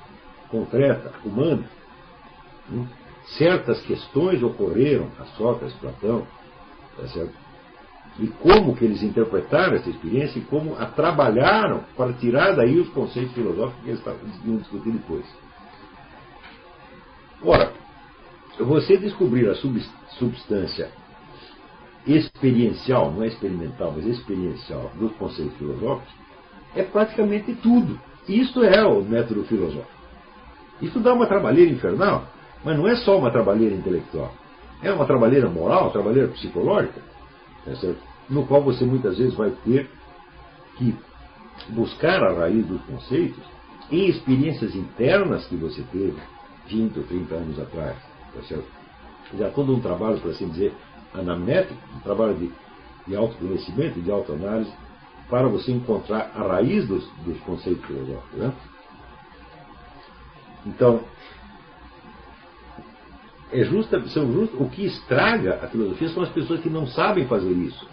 concreta, 0.49 1.13
humana, 1.23 1.63
hum? 2.71 2.87
certas 3.37 3.81
questões 3.81 4.41
ocorreram 4.41 5.09
a 5.19 5.25
Sócrates, 5.37 5.75
Platão, 5.77 6.25
tá 6.97 7.03
e 8.19 8.27
como 8.27 8.75
que 8.75 8.83
eles 8.83 9.01
interpretaram 9.01 9.75
essa 9.75 9.89
experiência 9.89 10.39
e 10.39 10.43
como 10.43 10.75
a 10.75 10.85
trabalharam 10.85 11.85
para 11.95 12.11
tirar 12.13 12.53
daí 12.53 12.77
os 12.77 12.89
conceitos 12.89 13.33
filosóficos 13.33 13.81
que 13.83 13.89
eles 13.89 14.45
iam 14.45 14.57
discutir 14.57 14.91
depois. 14.91 15.25
Ora, 17.41 17.71
você 18.59 18.97
descobrir 18.97 19.49
a 19.49 19.55
substância 19.55 20.91
experiencial, 22.05 23.11
não 23.11 23.23
é 23.23 23.27
experimental, 23.27 23.93
mas 23.95 24.05
experiencial 24.05 24.91
dos 24.95 25.13
conceitos 25.13 25.57
filosóficos, 25.57 26.13
é 26.75 26.83
praticamente 26.83 27.55
tudo. 27.55 27.97
Isto 28.27 28.63
é 28.63 28.83
o 28.83 29.01
método 29.01 29.43
filosófico. 29.45 29.98
Isso 30.81 30.99
dá 30.99 31.13
uma 31.13 31.27
trabalheira 31.27 31.71
infernal, 31.71 32.25
mas 32.63 32.77
não 32.77 32.87
é 32.87 32.95
só 32.97 33.17
uma 33.17 33.31
trabalheira 33.31 33.75
intelectual. 33.75 34.31
É 34.81 34.91
uma 34.91 35.05
trabalheira 35.05 35.49
moral, 35.49 35.91
trabalheira 35.91 36.29
psicológica, 36.29 37.01
é 37.67 37.93
no 38.29 38.45
qual 38.45 38.63
você 38.63 38.85
muitas 38.85 39.17
vezes 39.17 39.33
vai 39.33 39.51
ter 39.65 39.89
que 40.77 40.95
buscar 41.69 42.23
a 42.23 42.33
raiz 42.33 42.65
dos 42.65 42.81
conceitos 42.83 43.43
em 43.91 44.07
experiências 44.07 44.75
internas 44.75 45.45
que 45.47 45.55
você 45.55 45.83
teve 45.91 46.15
20 46.67 46.99
ou 46.99 47.03
30 47.05 47.35
anos 47.35 47.59
atrás. 47.59 47.97
Certo? 48.47 48.65
Já 49.37 49.49
todo 49.49 49.75
um 49.75 49.81
trabalho, 49.81 50.19
por 50.19 50.31
assim 50.31 50.47
dizer, 50.47 50.73
anamétrico, 51.13 51.81
um 51.95 51.99
trabalho 51.99 52.35
de, 52.35 52.51
de 53.07 53.15
autoconhecimento, 53.15 53.99
de 53.99 54.11
autoanálise, 54.11 54.71
para 55.29 55.47
você 55.47 55.71
encontrar 55.71 56.31
a 56.35 56.41
raiz 56.41 56.87
dos, 56.87 57.07
dos 57.25 57.39
conceitos 57.41 57.85
filosóficos. 57.85 58.39
Né? 58.39 58.53
Então, 60.65 61.01
é 63.51 63.63
justa, 63.63 64.01
são 64.09 64.25
o 64.25 64.69
que 64.69 64.85
estraga 64.85 65.59
a 65.63 65.67
filosofia 65.67 66.09
são 66.09 66.23
as 66.23 66.29
pessoas 66.29 66.61
que 66.61 66.69
não 66.69 66.85
sabem 66.87 67.25
fazer 67.25 67.51
isso 67.51 67.87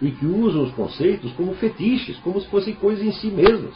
e 0.00 0.10
que 0.10 0.26
usam 0.26 0.64
os 0.64 0.72
conceitos 0.72 1.32
como 1.34 1.54
fetiches, 1.54 2.18
como 2.18 2.40
se 2.40 2.48
fossem 2.48 2.74
coisas 2.74 3.04
em 3.04 3.12
si 3.12 3.28
mesmas. 3.28 3.72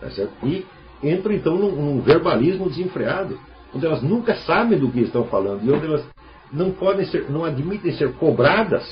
Tá 0.00 0.08
e 0.42 0.66
entram 1.02 1.32
então 1.32 1.56
num, 1.56 1.70
num, 1.70 2.00
verbalismo 2.00 2.68
desenfreado, 2.68 3.38
onde 3.72 3.86
elas 3.86 4.02
nunca 4.02 4.34
sabem 4.34 4.78
do 4.78 4.90
que 4.90 5.00
estão 5.00 5.24
falando 5.26 5.64
e 5.64 5.70
onde 5.70 5.86
elas 5.86 6.04
não 6.52 6.72
podem 6.72 7.06
ser, 7.06 7.30
não 7.30 7.44
admitem 7.44 7.92
ser 7.92 8.12
cobradas 8.14 8.84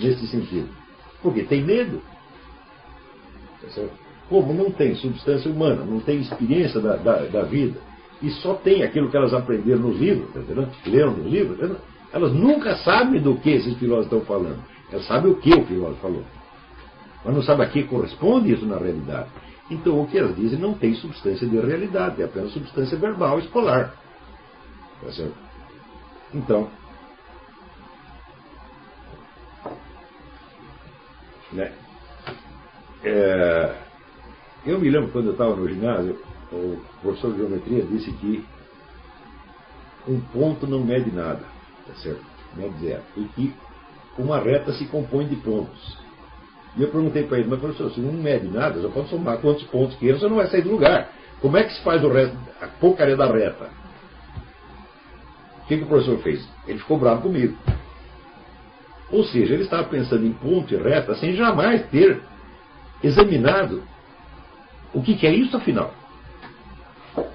nesse 0.00 0.26
sentido, 0.28 0.68
porque 1.20 1.42
tem 1.42 1.62
medo. 1.62 2.00
Tá 3.60 3.68
Como 4.32 4.54
não 4.54 4.70
tem 4.70 4.94
substância 4.94 5.50
humana, 5.50 5.84
não 5.84 6.00
tem 6.00 6.18
experiência 6.18 6.80
da, 6.80 6.96
da, 6.96 7.16
da 7.26 7.42
vida, 7.42 7.78
e 8.22 8.30
só 8.30 8.54
tem 8.54 8.82
aquilo 8.82 9.10
que 9.10 9.16
elas 9.18 9.34
aprenderam 9.34 9.80
nos 9.80 10.00
livros, 10.00 10.32
tá 10.32 10.40
leram 10.86 11.12
nos 11.12 11.30
livros, 11.30 11.76
elas 12.10 12.32
nunca 12.32 12.76
sabem 12.76 13.20
do 13.20 13.36
que 13.36 13.50
esses 13.50 13.76
filósofos 13.76 14.06
estão 14.06 14.20
falando. 14.22 14.64
Elas 14.90 15.06
sabem 15.06 15.30
o 15.30 15.36
que 15.36 15.50
o 15.50 15.66
filósofo 15.66 16.00
falou. 16.00 16.24
Mas 17.22 17.34
não 17.34 17.42
sabe 17.42 17.62
a 17.62 17.66
que 17.66 17.82
corresponde 17.82 18.54
isso 18.54 18.64
na 18.64 18.78
realidade. 18.78 19.28
Então 19.70 20.00
o 20.00 20.06
que 20.06 20.16
elas 20.16 20.34
dizem 20.34 20.58
não 20.58 20.72
tem 20.72 20.94
substância 20.94 21.46
de 21.46 21.60
realidade, 21.60 22.22
é 22.22 22.24
apenas 22.24 22.54
substância 22.54 22.96
verbal 22.96 23.38
escolar. 23.38 23.94
Tá 25.02 25.12
certo? 25.12 25.36
Então, 26.32 26.70
né? 31.52 31.70
É, 33.04 33.81
eu 34.64 34.78
me 34.78 34.88
lembro 34.88 35.10
quando 35.10 35.26
eu 35.26 35.32
estava 35.32 35.56
no 35.56 35.68
ginásio, 35.68 36.18
o 36.52 36.78
professor 37.00 37.32
de 37.32 37.38
geometria 37.38 37.82
disse 37.82 38.12
que 38.12 38.44
um 40.06 40.20
ponto 40.20 40.66
não 40.66 40.80
mede 40.80 41.10
nada, 41.10 41.42
tá 41.86 41.94
certo? 41.94 42.24
Mede 42.54 42.78
zero. 42.80 43.02
E 43.16 43.24
que 43.24 43.54
uma 44.18 44.38
reta 44.38 44.72
se 44.72 44.86
compõe 44.86 45.26
de 45.26 45.36
pontos. 45.36 45.98
E 46.76 46.82
eu 46.82 46.88
perguntei 46.88 47.24
para 47.24 47.38
ele, 47.38 47.48
mas 47.48 47.60
professor, 47.60 47.90
se 47.92 48.00
não 48.00 48.12
mede 48.12 48.46
nada, 48.48 48.80
já 48.80 48.88
pode 48.88 49.08
somar 49.08 49.38
quantos 49.38 49.64
pontos 49.64 49.96
queira, 49.96 50.18
você 50.18 50.28
não 50.28 50.36
vai 50.36 50.46
sair 50.46 50.62
do 50.62 50.70
lugar. 50.70 51.10
Como 51.40 51.56
é 51.56 51.64
que 51.64 51.74
se 51.74 51.82
faz 51.82 52.02
o 52.04 52.08
resto, 52.08 52.36
a 52.60 52.68
porcaria 52.68 53.16
da 53.16 53.26
reta? 53.26 53.68
O 55.62 55.66
que, 55.66 55.76
que 55.76 55.84
o 55.84 55.86
professor 55.86 56.18
fez? 56.18 56.46
Ele 56.66 56.78
ficou 56.78 56.98
bravo 56.98 57.22
comigo. 57.22 57.56
Ou 59.10 59.24
seja, 59.24 59.54
ele 59.54 59.64
estava 59.64 59.84
pensando 59.84 60.24
em 60.26 60.32
ponto 60.32 60.72
e 60.72 60.76
reta 60.76 61.14
sem 61.16 61.34
jamais 61.34 61.86
ter 61.88 62.20
examinado 63.02 63.82
o 64.94 65.02
que, 65.02 65.16
que 65.16 65.26
é 65.26 65.34
isso 65.34 65.56
afinal. 65.56 65.92
Então, 67.12 67.26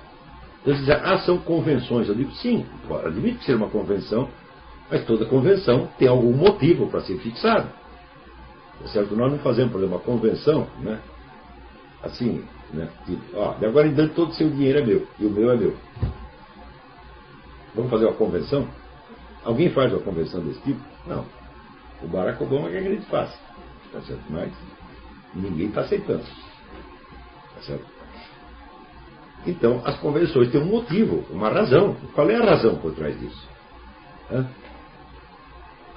dizem, 0.64 0.96
ah, 0.96 1.18
são 1.20 1.38
convenções. 1.38 2.10
Eu 2.10 2.16
digo, 2.16 2.32
sim, 2.34 2.66
admito 3.06 3.40
que 3.40 3.46
seja 3.46 3.58
uma 3.58 3.70
convenção, 3.70 4.30
mas 4.90 5.06
toda 5.06 5.26
convenção 5.26 5.88
tem 5.98 6.08
algum 6.08 6.34
motivo 6.34 6.88
para 6.88 7.02
ser 7.02 7.18
fixada. 7.20 7.72
Tá 8.82 8.88
certo? 8.90 9.16
Nós 9.16 9.32
não 9.32 9.40
fazemos, 9.40 9.72
por 9.72 9.80
exemplo, 9.80 9.96
uma 9.96 10.04
convenção, 10.04 10.68
né? 10.80 11.00
assim, 12.02 12.44
né? 12.74 12.90
Tipo, 13.06 13.38
ó, 13.38 13.54
de 13.54 13.66
agora 13.66 13.88
em 13.88 13.94
diante 13.94 14.14
todo 14.14 14.30
o 14.30 14.34
seu 14.34 14.50
dinheiro 14.50 14.80
é 14.80 14.86
meu, 14.86 15.08
e 15.20 15.26
o 15.26 15.30
meu 15.30 15.52
é 15.52 15.58
meu. 15.58 15.76
Vamos 17.76 17.92
fazer 17.92 18.06
uma 18.06 18.16
convenção? 18.16 18.68
Alguém 19.44 19.70
faz 19.70 19.92
uma 19.94 20.02
convenção 20.02 20.42
desse 20.42 20.62
tipo? 20.62 20.82
Não. 21.06 21.26
O 22.02 22.08
Barack 22.08 22.42
Obama 22.44 22.70
quer 22.70 22.82
que 22.82 22.88
a 22.88 22.92
gente 22.92 23.06
faça. 23.06 23.38
Tá 23.92 24.02
certo? 24.02 24.24
Mas 24.30 24.52
ninguém 25.34 25.68
está 25.68 25.82
aceitando. 25.82 26.24
Então, 29.46 29.82
as 29.86 29.98
convenções 30.00 30.52
têm 30.52 30.62
um 30.62 30.66
motivo, 30.66 31.24
uma 31.32 31.50
razão. 31.50 31.96
Qual 32.14 32.30
é 32.30 32.36
a 32.36 32.44
razão 32.44 32.76
por 32.76 32.94
trás 32.94 33.18
disso? 33.20 33.48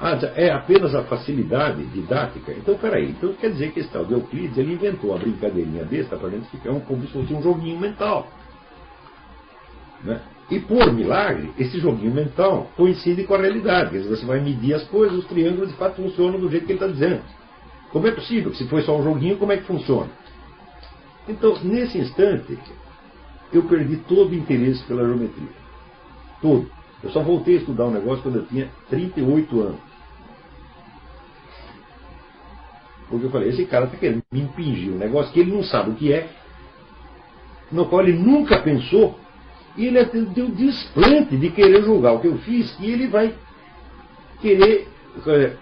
Ah, 0.02 0.19
é 0.35 0.50
apenas 0.50 0.95
a 0.95 1.02
facilidade 1.02 1.85
didática? 1.87 2.52
Então, 2.52 2.76
peraí. 2.79 3.11
Então 3.11 3.35
quer 3.35 3.50
dizer 3.50 3.73
que 3.73 3.81
esse 3.81 3.90
tal 3.90 4.05
de 4.05 4.14
Euclides 4.14 4.57
ele 4.57 4.73
inventou 4.73 5.14
a 5.14 5.19
brincadeirinha 5.19 5.85
besta 5.85 6.17
para 6.17 6.29
a 6.29 6.31
gente 6.31 6.49
ficar 6.49 6.71
um, 6.71 6.81
como 6.81 7.02
se 7.02 7.12
fosse 7.12 7.35
um 7.35 7.43
joguinho 7.43 7.79
mental. 7.79 8.26
Né? 10.02 10.21
E 10.50 10.59
por 10.59 10.93
milagre, 10.93 11.52
esse 11.59 11.79
joguinho 11.79 12.12
mental 12.12 12.71
coincide 12.76 13.25
com 13.25 13.35
a 13.35 13.38
realidade. 13.38 13.90
Quer 13.90 13.99
dizer, 13.99 14.17
você 14.17 14.25
vai 14.25 14.40
medir 14.40 14.75
as 14.75 14.85
coisas, 14.85 15.19
os 15.19 15.26
triângulos 15.26 15.69
de 15.69 15.76
fato 15.76 15.97
funcionam 15.97 16.40
do 16.40 16.49
jeito 16.49 16.67
que 16.67 16.73
ele 16.73 16.79
está 16.79 16.90
dizendo. 16.90 17.21
Como 17.93 18.07
é 18.07 18.11
possível? 18.11 18.55
Se 18.55 18.67
foi 18.69 18.83
só 18.83 18.97
um 18.97 19.05
joguinho, 19.05 19.37
como 19.37 19.52
é 19.52 19.59
que 19.59 19.64
funciona? 19.64 20.09
Então, 21.30 21.56
nesse 21.62 21.96
instante, 21.96 22.58
eu 23.52 23.62
perdi 23.62 23.96
todo 23.96 24.30
o 24.30 24.34
interesse 24.34 24.82
pela 24.84 25.06
geometria. 25.06 25.49
Todo. 26.42 26.68
Eu 27.02 27.10
só 27.10 27.22
voltei 27.22 27.56
a 27.56 27.58
estudar 27.58 27.87
um 27.87 27.92
negócio 27.92 28.22
quando 28.22 28.37
eu 28.37 28.46
tinha 28.46 28.68
38 28.88 29.60
anos. 29.60 29.80
Porque 33.08 33.26
eu 33.26 33.30
falei, 33.30 33.49
esse 33.49 33.64
cara 33.66 33.87
está 33.87 33.96
querendo 33.96 34.22
me 34.30 34.40
impingir 34.42 34.92
um 34.92 34.99
negócio 34.99 35.32
que 35.32 35.40
ele 35.40 35.52
não 35.52 35.62
sabe 35.62 35.90
o 35.90 35.94
que 35.94 36.12
é, 36.12 36.28
no 37.70 37.87
qual 37.87 38.02
ele 38.02 38.18
nunca 38.18 38.60
pensou, 38.60 39.18
e 39.76 39.87
ele 39.87 40.04
tem 40.04 40.44
o 40.44 40.50
desplante 40.50 41.37
de 41.37 41.50
querer 41.50 41.82
julgar 41.82 42.12
o 42.12 42.20
que 42.20 42.26
eu 42.26 42.38
fiz, 42.38 42.76
e 42.80 42.90
ele 42.90 43.06
vai 43.06 43.34
querer 44.40 44.88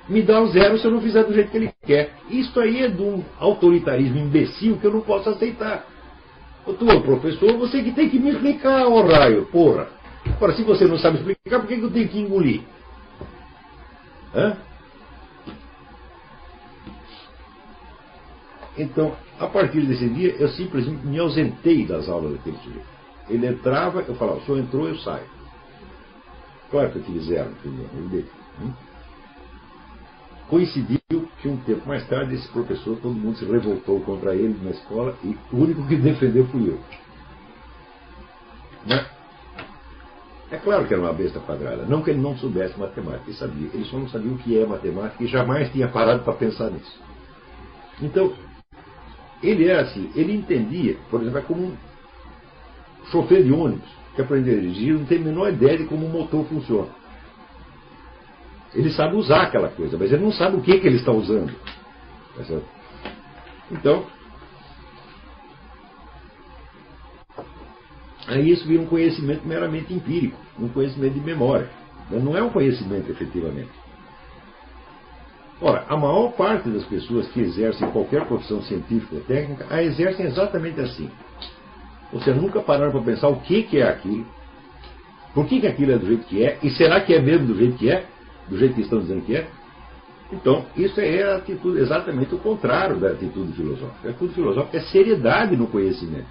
me 0.09 0.23
dar 0.23 0.43
um 0.43 0.49
zero 0.49 0.78
se 0.78 0.85
eu 0.85 0.90
não 0.90 1.00
fizer 1.00 1.25
do 1.25 1.33
jeito 1.35 1.50
que 1.50 1.57
ele 1.57 1.73
quer. 1.85 2.14
Isso 2.28 2.59
aí 2.61 2.85
é 2.85 2.88
de 2.88 3.02
um 3.02 3.25
autoritarismo 3.38 4.19
imbecil 4.19 4.78
que 4.78 4.87
eu 4.87 4.93
não 4.93 5.00
posso 5.00 5.31
aceitar. 5.31 5.87
Ô, 6.67 6.73
tu, 6.73 6.87
professor, 7.00 7.57
você 7.57 7.83
que 7.83 7.93
tem 7.93 8.11
que 8.11 8.19
me 8.19 8.31
explicar, 8.31 8.87
ô 8.87 9.02
raio, 9.02 9.47
porra. 9.47 9.88
Agora, 10.26 10.55
se 10.55 10.62
você 10.62 10.87
não 10.87 10.99
sabe 10.99 11.19
explicar, 11.19 11.61
por 11.61 11.67
que 11.67 11.75
eu 11.75 11.90
tenho 11.90 12.09
que 12.09 12.19
engolir? 12.19 12.62
Hã? 14.35 14.57
Então, 18.76 19.17
a 19.40 19.47
partir 19.47 19.81
desse 19.87 20.09
dia, 20.11 20.37
eu 20.38 20.49
simplesmente 20.50 21.05
me 21.05 21.19
ausentei 21.19 21.87
das 21.87 22.09
aulas 22.09 22.33
daquele 22.35 22.59
sujeito. 22.59 22.87
Ele 23.28 23.47
entrava, 23.47 24.02
eu 24.02 24.14
falava, 24.14 24.38
o 24.38 24.45
senhor 24.45 24.59
entrou, 24.59 24.88
eu 24.88 24.97
saio. 24.99 25.26
Claro 26.71 26.90
que 26.93 27.00
fizeram, 27.00 27.52
hum? 28.61 28.73
Coincidiu 30.49 30.99
que 31.40 31.49
um 31.49 31.59
tempo 31.59 31.87
mais 31.87 32.07
tarde 32.09 32.35
esse 32.35 32.49
professor, 32.49 32.99
todo 33.00 33.14
mundo 33.14 33.37
se 33.37 33.45
revoltou 33.45 34.00
contra 34.00 34.35
ele 34.35 34.59
na 34.62 34.71
escola 34.71 35.14
e 35.23 35.37
o 35.52 35.57
único 35.57 35.87
que 35.87 35.97
defendeu 36.00 36.47
fui 36.47 36.69
eu. 36.69 36.81
Né? 38.87 39.07
É 40.50 40.57
claro 40.57 40.87
que 40.87 40.95
era 40.95 41.02
uma 41.02 41.12
besta 41.12 41.38
quadrada. 41.40 41.85
Não 41.85 42.02
que 42.02 42.11
ele 42.11 42.21
não 42.21 42.37
soubesse 42.38 42.78
matemática, 42.78 43.25
ele 43.28 43.37
sabia. 43.37 43.69
Ele 43.75 43.85
só 43.85 43.99
não 43.99 44.09
sabia 44.09 44.33
o 44.33 44.38
que 44.38 44.59
é 44.59 44.64
matemática 44.64 45.23
e 45.23 45.26
jamais 45.26 45.71
tinha 45.71 45.88
parado 45.88 46.25
para 46.25 46.33
pensar 46.33 46.71
nisso. 46.71 46.99
Então, 48.00 48.33
ele 49.43 49.69
era 49.69 49.83
assim, 49.83 50.11
ele 50.14 50.35
entendia, 50.35 50.97
por 51.11 51.21
exemplo, 51.21 51.38
é 51.38 51.43
como 51.43 51.67
um 51.67 51.76
chofer 53.11 53.45
de 53.45 53.52
ônibus 53.52 53.88
que 54.14 54.23
aprendeu 54.23 54.57
a 54.57 54.61
dirigir, 54.61 54.95
não 54.95 55.05
tem 55.05 55.19
a 55.19 55.25
menor 55.25 55.52
ideia 55.52 55.78
de 55.78 55.85
como 55.85 56.07
o 56.07 56.09
motor 56.09 56.45
funciona. 56.47 56.88
Ele 58.75 58.90
sabe 58.90 59.16
usar 59.16 59.42
aquela 59.42 59.68
coisa, 59.68 59.96
mas 59.98 60.12
ele 60.12 60.22
não 60.22 60.32
sabe 60.32 60.56
o 60.56 60.60
que, 60.60 60.78
que 60.78 60.87
ele 60.87 60.96
está 60.96 61.12
usando. 61.12 61.52
Tá 62.37 62.60
então, 63.70 64.06
aí 68.26 68.50
isso 68.50 68.66
vira 68.66 68.82
um 68.82 68.87
conhecimento 68.87 69.46
meramente 69.46 69.92
empírico, 69.92 70.38
um 70.58 70.68
conhecimento 70.68 71.14
de 71.14 71.20
memória. 71.20 71.68
Não 72.10 72.37
é 72.37 72.42
um 72.42 72.50
conhecimento 72.50 73.10
efetivamente. 73.10 73.70
Ora, 75.60 75.84
a 75.88 75.96
maior 75.96 76.32
parte 76.32 76.68
das 76.68 76.84
pessoas 76.84 77.26
que 77.28 77.40
exercem 77.40 77.90
qualquer 77.90 78.25
profissão 78.26 78.62
científica 78.62 79.16
ou 79.16 79.20
técnica 79.22 79.66
a 79.68 79.82
exercem 79.82 80.26
exatamente 80.26 80.80
assim. 80.80 81.10
Seja, 82.12 82.34
nunca 82.34 82.60
pararam 82.60 82.92
para 82.92 83.02
pensar 83.02 83.28
o 83.28 83.40
que, 83.40 83.64
que 83.64 83.78
é 83.78 83.88
aquilo, 83.88 84.26
por 85.34 85.46
que, 85.46 85.60
que 85.60 85.66
aquilo 85.66 85.92
é 85.92 85.98
do 85.98 86.06
jeito 86.06 86.25
que 86.25 86.42
é, 86.42 86.58
e 86.62 86.70
será 86.70 87.00
que 87.00 87.12
é 87.12 87.20
mesmo 87.20 87.48
do 87.48 87.58
jeito 87.58 87.76
que 87.76 87.90
é, 87.90 88.06
do 88.49 88.59
jeito 88.59 88.75
que 88.75 88.83
estão 88.83 89.00
dizendo 89.00 89.25
que 89.25 89.37
é? 89.37 89.49
Então, 90.33 90.67
isso 90.76 91.00
é 91.00 91.37
atitude, 91.37 91.81
exatamente 91.81 92.35
o 92.35 92.38
contrário 92.38 92.99
da 92.99 93.09
atitude 93.09 93.52
filosófica. 93.52 94.09
A 94.09 94.11
atitude 94.11 94.35
filosófica 94.35 94.76
é 94.76 94.81
seriedade 94.81 95.57
no 95.57 95.67
conhecimento. 95.67 96.26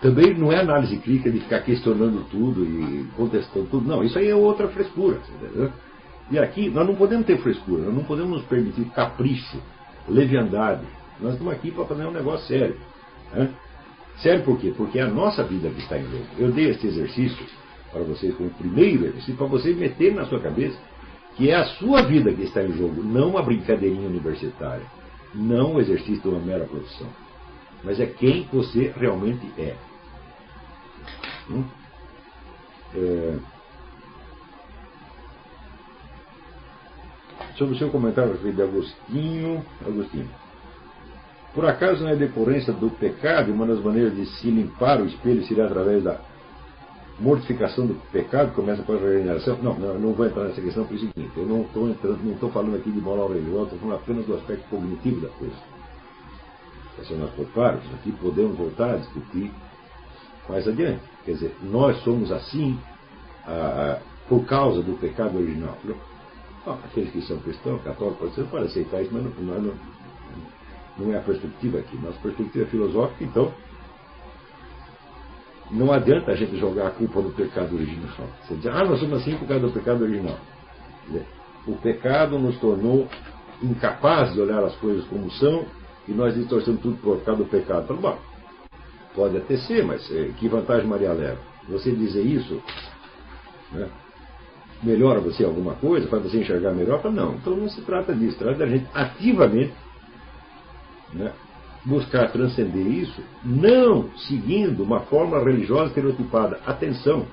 Também 0.00 0.34
não 0.34 0.50
é 0.50 0.58
análise 0.58 0.96
crítica 0.96 1.30
de 1.30 1.40
ficar 1.40 1.60
questionando 1.60 2.26
tudo 2.30 2.64
e 2.64 3.06
contestando 3.16 3.66
tudo. 3.66 3.86
Não, 3.86 4.02
isso 4.02 4.18
aí 4.18 4.28
é 4.28 4.34
outra 4.34 4.66
frescura. 4.68 5.18
Entendeu? 5.36 5.70
E 6.30 6.38
aqui 6.38 6.70
nós 6.70 6.86
não 6.86 6.94
podemos 6.94 7.26
ter 7.26 7.38
frescura, 7.38 7.82
nós 7.84 7.94
não 7.94 8.04
podemos 8.04 8.30
nos 8.30 8.44
permitir 8.44 8.84
capricho, 8.94 9.58
leviandade. 10.08 10.86
Nós 11.20 11.32
estamos 11.32 11.52
aqui 11.52 11.70
para 11.70 11.84
fazer 11.84 12.06
um 12.06 12.12
negócio 12.12 12.46
sério. 12.46 12.76
Né? 13.32 13.50
Sério 14.18 14.42
por 14.42 14.58
quê? 14.58 14.72
Porque 14.76 14.98
é 14.98 15.02
a 15.02 15.08
nossa 15.08 15.44
vida 15.44 15.68
que 15.68 15.80
está 15.80 15.98
em 15.98 16.04
jogo. 16.04 16.24
Eu 16.38 16.50
dei 16.50 16.70
esse 16.70 16.86
exercício 16.86 17.44
para 17.92 18.02
vocês 18.02 18.34
como 18.36 18.50
primeiro 18.50 19.06
exercício, 19.06 19.36
para 19.36 19.46
vocês 19.46 19.76
meterem 19.76 20.14
na 20.14 20.26
sua 20.26 20.40
cabeça 20.40 20.78
que 21.36 21.50
é 21.50 21.54
a 21.54 21.64
sua 21.64 22.02
vida 22.02 22.32
que 22.32 22.42
está 22.42 22.62
em 22.62 22.72
jogo, 22.72 23.02
não 23.02 23.30
uma 23.30 23.42
brincadeirinha 23.42 24.08
universitária, 24.08 24.84
não 25.34 25.74
o 25.74 25.80
exercício 25.80 26.20
de 26.20 26.28
uma 26.28 26.40
mera 26.40 26.66
profissão, 26.66 27.06
mas 27.82 28.00
é 28.00 28.06
quem 28.06 28.46
você 28.52 28.92
realmente 28.96 29.50
é. 29.58 29.74
Hum? 31.50 31.64
é... 32.94 33.38
Sobre 37.56 37.74
o 37.74 37.78
seu 37.78 37.90
comentário 37.90 38.36
de 38.36 38.62
Agostinho, 38.62 39.64
Agostinho. 39.86 40.30
Por 41.54 41.66
acaso 41.66 42.02
não 42.02 42.10
é 42.10 42.16
decorrência 42.16 42.72
do 42.72 42.90
pecado, 42.90 43.52
uma 43.52 43.66
das 43.66 43.80
maneiras 43.80 44.14
de 44.14 44.24
se 44.26 44.50
limpar 44.50 45.00
o 45.00 45.06
espelho 45.06 45.44
seria 45.44 45.66
através 45.66 46.02
da 46.02 46.20
mortificação 47.20 47.86
do 47.86 47.94
pecado, 48.10 48.52
começa 48.54 48.82
com 48.82 48.94
a 48.94 48.96
regeneração? 48.96 49.58
Não, 49.62 49.78
não, 49.78 49.98
não 49.98 50.12
vou 50.12 50.26
entrar 50.26 50.44
nessa 50.44 50.60
questão 50.60 50.84
por 50.84 50.98
seguinte, 50.98 51.30
eu 51.36 51.46
não 51.46 51.62
estou 51.62 51.88
entrando, 51.88 52.24
não 52.24 52.32
estou 52.32 52.50
falando 52.50 52.76
aqui 52.76 52.90
de 52.90 53.00
moral 53.00 53.28
religiosa, 53.28 53.64
estou 53.64 53.78
falando 53.78 53.96
apenas 53.96 54.26
do 54.26 54.34
aspecto 54.34 54.68
cognitivo 54.68 55.20
da 55.20 55.28
coisa. 55.28 55.54
Se 57.06 57.14
nós 57.14 57.30
partes, 57.54 57.88
aqui 57.94 58.12
podemos 58.12 58.56
voltar 58.58 58.94
a 58.94 58.96
discutir 58.96 59.50
mais 60.48 60.66
adiante. 60.66 61.00
Quer 61.24 61.32
dizer, 61.32 61.56
nós 61.62 61.96
somos 62.02 62.30
assim 62.30 62.78
a, 63.46 63.52
a, 63.52 63.98
por 64.28 64.44
causa 64.44 64.82
do 64.82 64.98
pecado 64.98 65.38
original. 65.38 65.78
Não, 65.84 66.74
aqueles 66.74 67.10
que 67.10 67.22
são 67.22 67.38
cristãos, 67.38 67.82
católicos, 67.82 68.34
você 68.34 68.42
pode 68.44 68.66
aceitar 68.66 69.02
isso, 69.02 69.10
mas 69.12 69.24
não, 69.24 69.30
não, 69.30 69.74
não 70.98 71.14
é 71.14 71.18
a 71.18 71.22
perspectiva 71.22 71.78
aqui. 71.78 71.96
Nossa 71.96 72.18
perspectiva 72.18 72.64
é 72.64 72.68
filosófica, 72.68 73.24
então 73.24 73.50
não 75.70 75.92
adianta 75.92 76.32
a 76.32 76.36
gente 76.36 76.56
jogar 76.58 76.88
a 76.88 76.90
culpa 76.90 77.20
no 77.20 77.30
pecado 77.30 77.74
original. 77.76 78.26
Você 78.42 78.54
diz, 78.54 78.66
ah, 78.66 78.84
nós 78.84 78.98
somos 78.98 79.20
assim 79.20 79.36
por 79.36 79.46
causa 79.46 79.66
do 79.66 79.72
pecado 79.72 80.02
original. 80.02 80.38
O 81.66 81.76
pecado 81.76 82.38
nos 82.38 82.58
tornou 82.58 83.08
incapazes 83.62 84.34
de 84.34 84.40
olhar 84.40 84.62
as 84.64 84.74
coisas 84.76 85.04
como 85.06 85.30
são 85.32 85.64
e 86.08 86.12
nós 86.12 86.34
distorcemos 86.34 86.80
tudo 86.80 86.96
por 86.96 87.22
causa 87.22 87.44
do 87.44 87.48
pecado. 87.48 87.84
Então, 87.84 87.96
bom, 87.96 88.18
pode 89.14 89.36
até 89.36 89.56
ser, 89.58 89.84
mas 89.84 90.10
eh, 90.10 90.30
que 90.38 90.48
vantagem 90.48 90.86
Maria 90.86 91.12
leva? 91.12 91.38
Você 91.68 91.92
dizer 91.92 92.22
isso 92.22 92.60
né, 93.72 93.88
melhora 94.82 95.20
você 95.20 95.44
alguma 95.44 95.74
coisa, 95.74 96.08
faz 96.08 96.22
você 96.22 96.38
enxergar 96.38 96.72
melhor? 96.72 97.02
Não, 97.12 97.34
então 97.34 97.54
não 97.54 97.68
se 97.68 97.80
trata 97.82 98.14
disso, 98.14 98.38
trata 98.38 98.58
da 98.58 98.66
gente 98.66 98.86
ativamente 98.94 99.74
né, 101.12 101.32
buscar 101.84 102.30
transcender 102.30 102.86
isso, 102.86 103.22
não 103.44 104.10
seguindo 104.28 104.82
uma 104.82 105.00
forma 105.00 105.38
religiosa 105.38 105.86
estereotipada. 105.86 106.60
Atenção! 106.66 107.26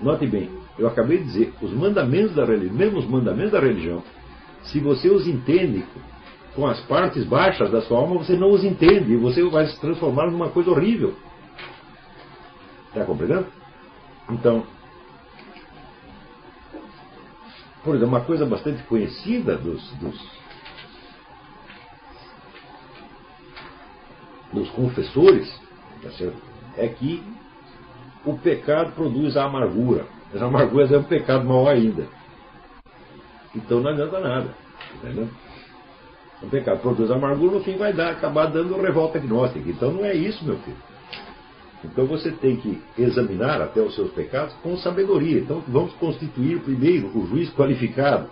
Note 0.00 0.26
bem, 0.26 0.50
eu 0.78 0.86
acabei 0.86 1.18
de 1.18 1.24
dizer, 1.24 1.54
os 1.60 1.72
mandamentos 1.72 2.34
da 2.34 2.44
religião, 2.44 2.74
mesmo 2.74 2.98
os 2.98 3.06
mandamentos 3.06 3.52
da 3.52 3.60
religião, 3.60 4.02
se 4.62 4.78
você 4.78 5.08
os 5.08 5.26
entende 5.26 5.84
com 6.54 6.66
as 6.66 6.80
partes 6.86 7.24
baixas 7.24 7.70
da 7.70 7.82
sua 7.82 7.98
alma, 7.98 8.18
você 8.18 8.36
não 8.36 8.50
os 8.50 8.64
entende 8.64 9.12
e 9.12 9.16
você 9.16 9.42
vai 9.44 9.66
se 9.66 9.80
transformar 9.80 10.30
numa 10.30 10.50
coisa 10.50 10.70
horrível. 10.70 11.14
Está 12.88 13.04
compreendendo? 13.04 13.46
Então, 14.30 14.64
por 17.84 17.94
exemplo, 17.94 18.14
uma 18.14 18.24
coisa 18.24 18.44
bastante 18.44 18.82
conhecida 18.84 19.56
dos, 19.56 19.90
dos 19.94 20.37
dos 24.52 24.68
confessores, 24.70 25.48
tá 26.02 26.10
é 26.76 26.88
que 26.88 27.22
o 28.24 28.36
pecado 28.38 28.92
produz 28.92 29.36
a 29.36 29.44
amargura. 29.44 30.06
Mas 30.32 30.42
a 30.42 30.46
amargura 30.46 30.86
é 30.94 30.98
um 30.98 31.04
pecado 31.04 31.44
maior 31.46 31.68
ainda. 31.68 32.06
Então 33.54 33.80
não 33.80 33.90
adianta 33.90 34.20
nada. 34.20 34.54
Entendeu? 34.94 35.28
O 36.42 36.46
pecado 36.46 36.80
produz 36.80 37.10
amargura, 37.10 37.56
no 37.56 37.64
fim 37.64 37.76
vai 37.76 37.92
dar, 37.92 38.10
acabar 38.10 38.46
dando 38.46 38.80
revolta 38.80 39.18
gnóstica. 39.18 39.68
Então 39.68 39.92
não 39.92 40.04
é 40.04 40.14
isso, 40.14 40.44
meu 40.44 40.56
filho. 40.58 40.76
Então 41.84 42.06
você 42.06 42.30
tem 42.32 42.56
que 42.56 42.82
examinar 42.98 43.60
até 43.60 43.80
os 43.80 43.94
seus 43.94 44.10
pecados 44.12 44.54
com 44.62 44.76
sabedoria. 44.76 45.40
Então 45.40 45.62
vamos 45.66 45.92
constituir 45.94 46.60
primeiro 46.60 47.08
o 47.16 47.26
juiz 47.26 47.50
qualificado 47.50 48.28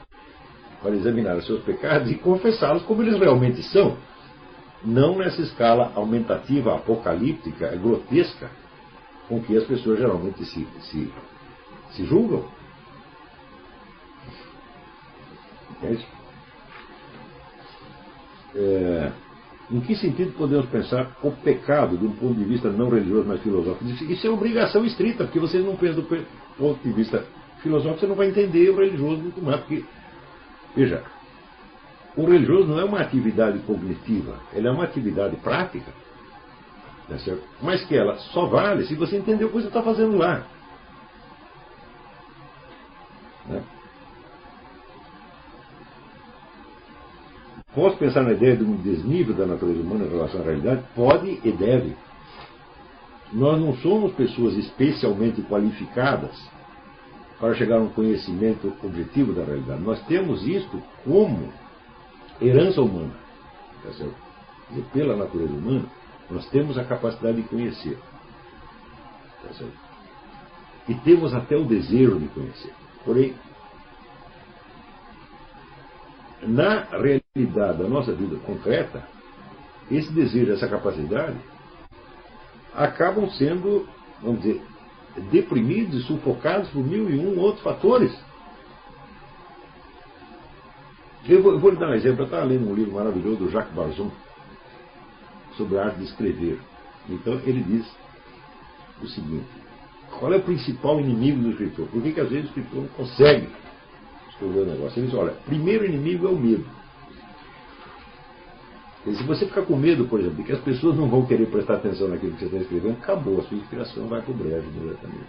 para 0.83 0.95
examinar 0.95 1.37
os 1.37 1.47
seus 1.47 1.63
pecados 1.63 2.11
e 2.11 2.15
confessá-los 2.17 2.83
como 2.83 3.03
eles 3.03 3.19
realmente 3.19 3.63
são 3.63 3.97
não 4.85 5.19
nessa 5.19 5.41
escala 5.43 5.93
aumentativa, 5.95 6.75
apocalíptica, 6.75 7.75
grotesca, 7.77 8.51
com 9.29 9.41
que 9.43 9.57
as 9.57 9.65
pessoas 9.65 9.99
geralmente 9.99 10.45
se, 10.45 10.67
se, 10.83 11.13
se 11.91 12.05
julgam. 12.05 12.45
Entende? 15.71 16.07
É, 18.55 19.13
em 19.71 19.81
que 19.81 19.97
sentido 19.97 20.33
podemos 20.33 20.67
pensar 20.67 21.17
o 21.23 21.31
pecado 21.31 21.99
de 21.99 22.07
um 22.07 22.13
ponto 22.13 22.35
de 22.35 22.45
vista 22.45 22.71
não 22.71 22.89
religioso, 22.89 23.27
mas 23.27 23.43
filosófico? 23.43 23.85
Isso 23.85 24.27
é 24.27 24.31
obrigação 24.31 24.85
estrita, 24.85 25.25
porque 25.25 25.41
vocês 25.41 25.65
não 25.65 25.77
pensam 25.77 26.03
do 26.03 26.27
ponto 26.57 26.83
de 26.83 26.93
vista 26.93 27.25
filosófico, 27.63 28.01
você 28.01 28.07
não 28.07 28.15
vai 28.15 28.29
entender 28.29 28.71
o 28.71 28.77
religioso 28.77 29.21
muito 29.21 29.43
mais, 29.43 29.61
porque, 29.61 29.85
veja, 30.75 31.03
o 32.17 32.25
religioso 32.25 32.69
não 32.69 32.81
é 32.81 32.85
uma 32.85 33.01
atividade 33.01 33.59
cognitiva, 33.61 34.37
ele 34.53 34.67
é 34.67 34.71
uma 34.71 34.85
atividade 34.85 35.37
prática, 35.37 35.93
tá 37.09 37.17
mas 37.61 37.85
que 37.85 37.97
ela 37.97 38.17
só 38.17 38.47
vale 38.47 38.85
se 38.87 38.95
você 38.95 39.17
entender 39.17 39.45
o 39.45 39.49
que 39.49 39.55
você 39.55 39.69
está 39.69 39.83
fazendo 39.83 40.17
lá. 40.17 40.47
Né? 43.47 43.63
Posso 47.75 47.99
pensar 47.99 48.23
na 48.23 48.33
ideia 48.33 48.57
de 48.57 48.65
um 48.65 48.77
desnível 48.77 49.35
da 49.35 49.45
natureza 49.45 49.83
humana 49.83 50.07
em 50.07 50.09
relação 50.09 50.41
à 50.41 50.45
realidade? 50.45 50.83
Pode 50.95 51.41
e 51.45 51.53
deve. 51.53 51.95
Nós 53.31 53.61
não 53.61 53.77
somos 53.77 54.15
pessoas 54.15 54.55
especialmente 54.57 55.43
qualificadas 55.43 56.35
para 57.39 57.55
chegar 57.55 57.77
a 57.77 57.83
um 57.83 57.91
conhecimento 57.91 58.73
objetivo 58.83 59.35
da 59.35 59.45
realidade. 59.45 59.83
Nós 59.83 60.01
temos 60.07 60.47
isto 60.47 60.83
como 61.05 61.53
herança 62.41 62.81
humana. 62.81 63.15
Tá 63.83 63.93
certo? 63.93 64.15
Pela 64.93 65.17
natureza 65.17 65.53
humana, 65.53 65.87
nós 66.31 66.49
temos 66.51 66.77
a 66.77 66.85
capacidade 66.85 67.41
de 67.41 67.49
conhecer. 67.49 67.99
Tá 69.43 69.53
certo? 69.55 69.87
e 70.89 70.95
temos 70.95 71.35
até 71.35 71.57
o 71.57 71.65
desejo 71.65 72.19
de 72.19 72.29
conhecer. 72.29 72.73
Porém, 73.05 73.35
na 76.43 76.85
realidade 76.85 77.79
da 77.79 77.89
nossa 77.89 78.13
vida 78.13 78.37
concreta, 78.39 79.03
esse 79.91 80.13
desejo, 80.13 80.53
essa 80.53 80.69
capacidade, 80.69 81.37
acabam 82.75 83.29
sendo, 83.31 83.89
vamos 84.23 84.43
dizer, 84.43 84.63
deprimidos 85.31 86.03
e 86.03 86.07
sufocados 86.07 86.69
por 86.71 86.85
mil 86.85 87.11
e 87.11 87.19
um 87.19 87.39
outros 87.39 87.63
fatores. 87.63 88.17
Eu 91.29 91.43
vou, 91.43 91.53
eu 91.53 91.59
vou 91.59 91.71
lhe 91.71 91.77
dar 91.77 91.89
um 91.89 91.95
exemplo. 91.95 92.21
Eu 92.21 92.25
estava 92.27 92.45
lendo 92.45 92.71
um 92.71 92.75
livro 92.75 92.93
maravilhoso 92.93 93.37
do 93.37 93.51
Jacques 93.51 93.75
Barzon 93.75 94.11
sobre 95.57 95.79
a 95.79 95.87
arte 95.87 95.99
de 95.99 96.05
escrever. 96.05 96.59
Então 97.09 97.35
ele 97.45 97.63
diz 97.63 97.87
o 99.03 99.07
seguinte: 99.09 99.47
qual 100.19 100.33
é 100.33 100.37
o 100.37 100.43
principal 100.43 101.01
inimigo 101.01 101.43
do 101.43 101.51
escritor? 101.51 101.89
Por 101.89 102.03
que, 102.03 102.13
que 102.13 102.21
às 102.21 102.29
vezes 102.29 102.47
o 102.47 102.49
escritor 102.49 102.83
não 102.83 102.89
consegue 102.89 103.49
escrever 104.31 104.61
o 104.61 104.67
negócio? 104.67 104.99
Ele 104.99 105.07
diz: 105.07 105.17
olha, 105.17 105.33
primeiro 105.47 105.85
inimigo 105.85 106.27
é 106.27 106.31
o 106.31 106.37
medo. 106.37 106.67
E 109.07 109.15
se 109.15 109.23
você 109.23 109.47
ficar 109.47 109.63
com 109.63 109.77
medo, 109.77 110.07
por 110.07 110.19
exemplo, 110.19 110.39
de 110.39 110.43
que 110.43 110.53
as 110.53 110.61
pessoas 110.61 110.97
não 110.97 111.09
vão 111.09 111.25
querer 111.27 111.47
prestar 111.47 111.75
atenção 111.75 112.09
naquilo 112.09 112.33
que 112.33 112.41
você 112.41 112.47
está 112.47 112.59
escrevendo, 112.59 112.95
acabou, 112.95 113.39
a 113.39 113.43
sua 113.45 113.57
inspiração 113.57 114.09
vai 114.09 114.21
para 114.21 114.33
o 114.33 114.35
brejo 114.35 114.69
diretamente. 114.73 115.27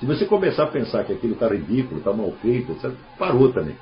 Se 0.00 0.06
você 0.06 0.24
começar 0.26 0.64
a 0.64 0.66
pensar 0.66 1.04
que 1.04 1.12
aquilo 1.12 1.34
está 1.34 1.46
ridículo, 1.46 1.98
está 1.98 2.12
mal 2.12 2.32
feito, 2.42 2.72
etc., 2.72 2.90
parou 3.16 3.52
também. 3.52 3.76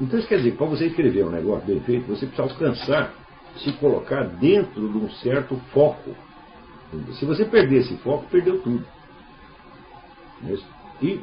Então 0.00 0.18
isso 0.18 0.28
quer 0.28 0.36
dizer 0.36 0.52
que 0.52 0.56
para 0.56 0.66
você 0.66 0.86
escrever 0.86 1.24
um 1.24 1.30
negócio 1.30 1.66
bem 1.66 1.80
feito, 1.80 2.06
você 2.06 2.26
precisa 2.26 2.42
alcançar, 2.42 3.14
se 3.56 3.72
colocar 3.74 4.24
dentro 4.24 4.88
de 4.88 4.98
um 4.98 5.10
certo 5.10 5.56
foco. 5.72 6.14
Se 7.18 7.24
você 7.24 7.44
perder 7.44 7.78
esse 7.78 7.96
foco, 7.98 8.26
perdeu 8.30 8.60
tudo. 8.62 8.84
E 11.02 11.20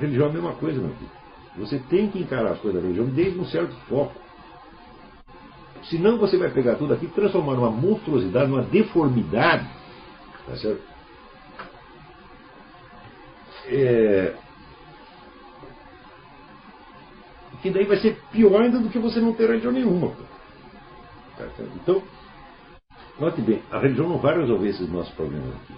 religião 0.00 0.26
é 0.26 0.30
a 0.30 0.32
mesma 0.32 0.52
coisa, 0.54 0.80
meu 0.80 0.90
filho. 0.94 1.10
Você 1.58 1.78
tem 1.78 2.10
que 2.10 2.20
encarar 2.20 2.52
as 2.52 2.60
coisas 2.60 2.80
da 2.80 2.86
religião 2.86 3.08
desde 3.14 3.38
um 3.38 3.46
certo 3.46 3.74
foco. 3.88 4.14
Senão 5.84 6.18
você 6.18 6.36
vai 6.36 6.50
pegar 6.50 6.74
tudo 6.76 6.94
aqui 6.94 7.06
e 7.06 7.10
transformar 7.10 7.54
numa 7.54 7.70
monstruosidade, 7.70 8.50
numa 8.50 8.62
deformidade. 8.62 9.68
Tá 10.46 10.56
certo? 10.56 10.82
É... 13.68 14.34
Que 17.62 17.70
daí 17.70 17.84
vai 17.84 17.98
ser 17.98 18.20
pior 18.30 18.60
ainda 18.60 18.78
do 18.78 18.88
que 18.88 18.98
você 18.98 19.20
não 19.20 19.32
ter 19.32 19.48
religião 19.48 19.72
nenhuma. 19.72 20.12
Tá 21.36 21.44
então, 21.74 22.02
note 23.20 23.40
bem, 23.42 23.62
a 23.70 23.78
religião 23.78 24.08
não 24.08 24.18
vai 24.18 24.38
resolver 24.38 24.68
esses 24.68 24.88
nossos 24.90 25.12
problemas 25.14 25.54
aqui. 25.54 25.74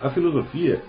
A 0.00 0.10
filosofia 0.10 0.82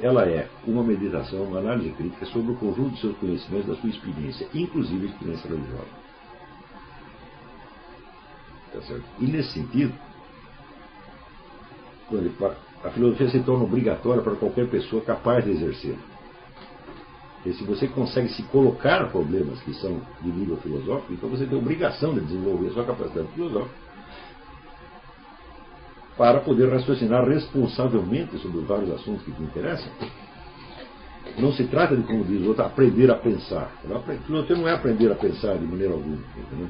ela 0.00 0.28
é 0.28 0.48
uma 0.66 0.82
meditação, 0.82 1.44
uma 1.44 1.58
análise 1.58 1.90
crítica 1.92 2.26
sobre 2.26 2.52
o 2.52 2.56
conjunto 2.56 2.90
de 2.90 3.00
seus 3.00 3.16
conhecimentos, 3.16 3.68
da 3.68 3.76
sua 3.76 3.88
experiência, 3.88 4.46
inclusive 4.52 5.06
a 5.06 5.10
experiência 5.10 5.48
religiosa. 5.48 6.06
Tá 8.72 8.82
certo? 8.82 9.04
E 9.18 9.26
nesse 9.26 9.52
sentido, 9.52 9.94
a 12.84 12.90
filosofia 12.90 13.30
se 13.30 13.42
torna 13.42 13.64
obrigatória 13.64 14.22
para 14.22 14.36
qualquer 14.36 14.68
pessoa 14.68 15.02
capaz 15.02 15.44
de 15.44 15.52
exercer. 15.52 15.96
E 17.46 17.52
se 17.52 17.62
você 17.62 17.86
consegue 17.86 18.28
se 18.30 18.42
colocar 18.44 19.08
problemas 19.10 19.60
que 19.60 19.72
são 19.74 20.00
de 20.20 20.28
nível 20.28 20.56
filosófico, 20.56 21.12
então 21.12 21.28
você 21.28 21.46
tem 21.46 21.56
obrigação 21.56 22.12
de 22.12 22.20
desenvolver 22.20 22.68
a 22.68 22.72
sua 22.72 22.84
capacidade 22.84 23.28
filosófica 23.28 23.86
para 26.16 26.40
poder 26.40 26.68
raciocinar 26.70 27.24
responsavelmente 27.28 28.36
sobre 28.38 28.58
os 28.58 28.66
vários 28.66 28.90
assuntos 28.90 29.22
que 29.22 29.30
te 29.30 29.42
interessam. 29.42 29.92
Não 31.38 31.52
se 31.52 31.64
trata 31.64 31.96
de, 31.96 32.02
como 32.02 32.24
diz 32.24 32.42
o 32.42 32.48
outro, 32.48 32.64
aprender 32.64 33.10
a 33.10 33.14
pensar. 33.14 33.70
Filosofia 34.26 34.56
não 34.56 34.66
é 34.66 34.72
aprender 34.72 35.12
a 35.12 35.14
pensar 35.14 35.56
de 35.56 35.66
maneira 35.66 35.92
alguma. 35.92 36.18
Entendeu? 36.36 36.68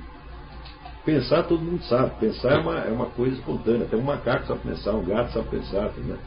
Pensar 1.07 1.45
todo 1.45 1.63
mundo 1.63 1.83
sabe. 1.85 2.19
Pensar 2.19 2.53
é 2.53 2.59
uma, 2.59 2.79
é 2.81 2.91
uma 2.91 3.07
coisa 3.07 3.37
espontânea. 3.37 3.87
Até 3.87 3.97
um 3.97 4.03
macaco 4.03 4.47
sabe 4.47 4.61
pensar, 4.61 4.93
um 4.93 5.05
gato 5.05 5.33
sabe 5.33 5.49
pensar. 5.49 5.87
Entendeu? 5.91 6.19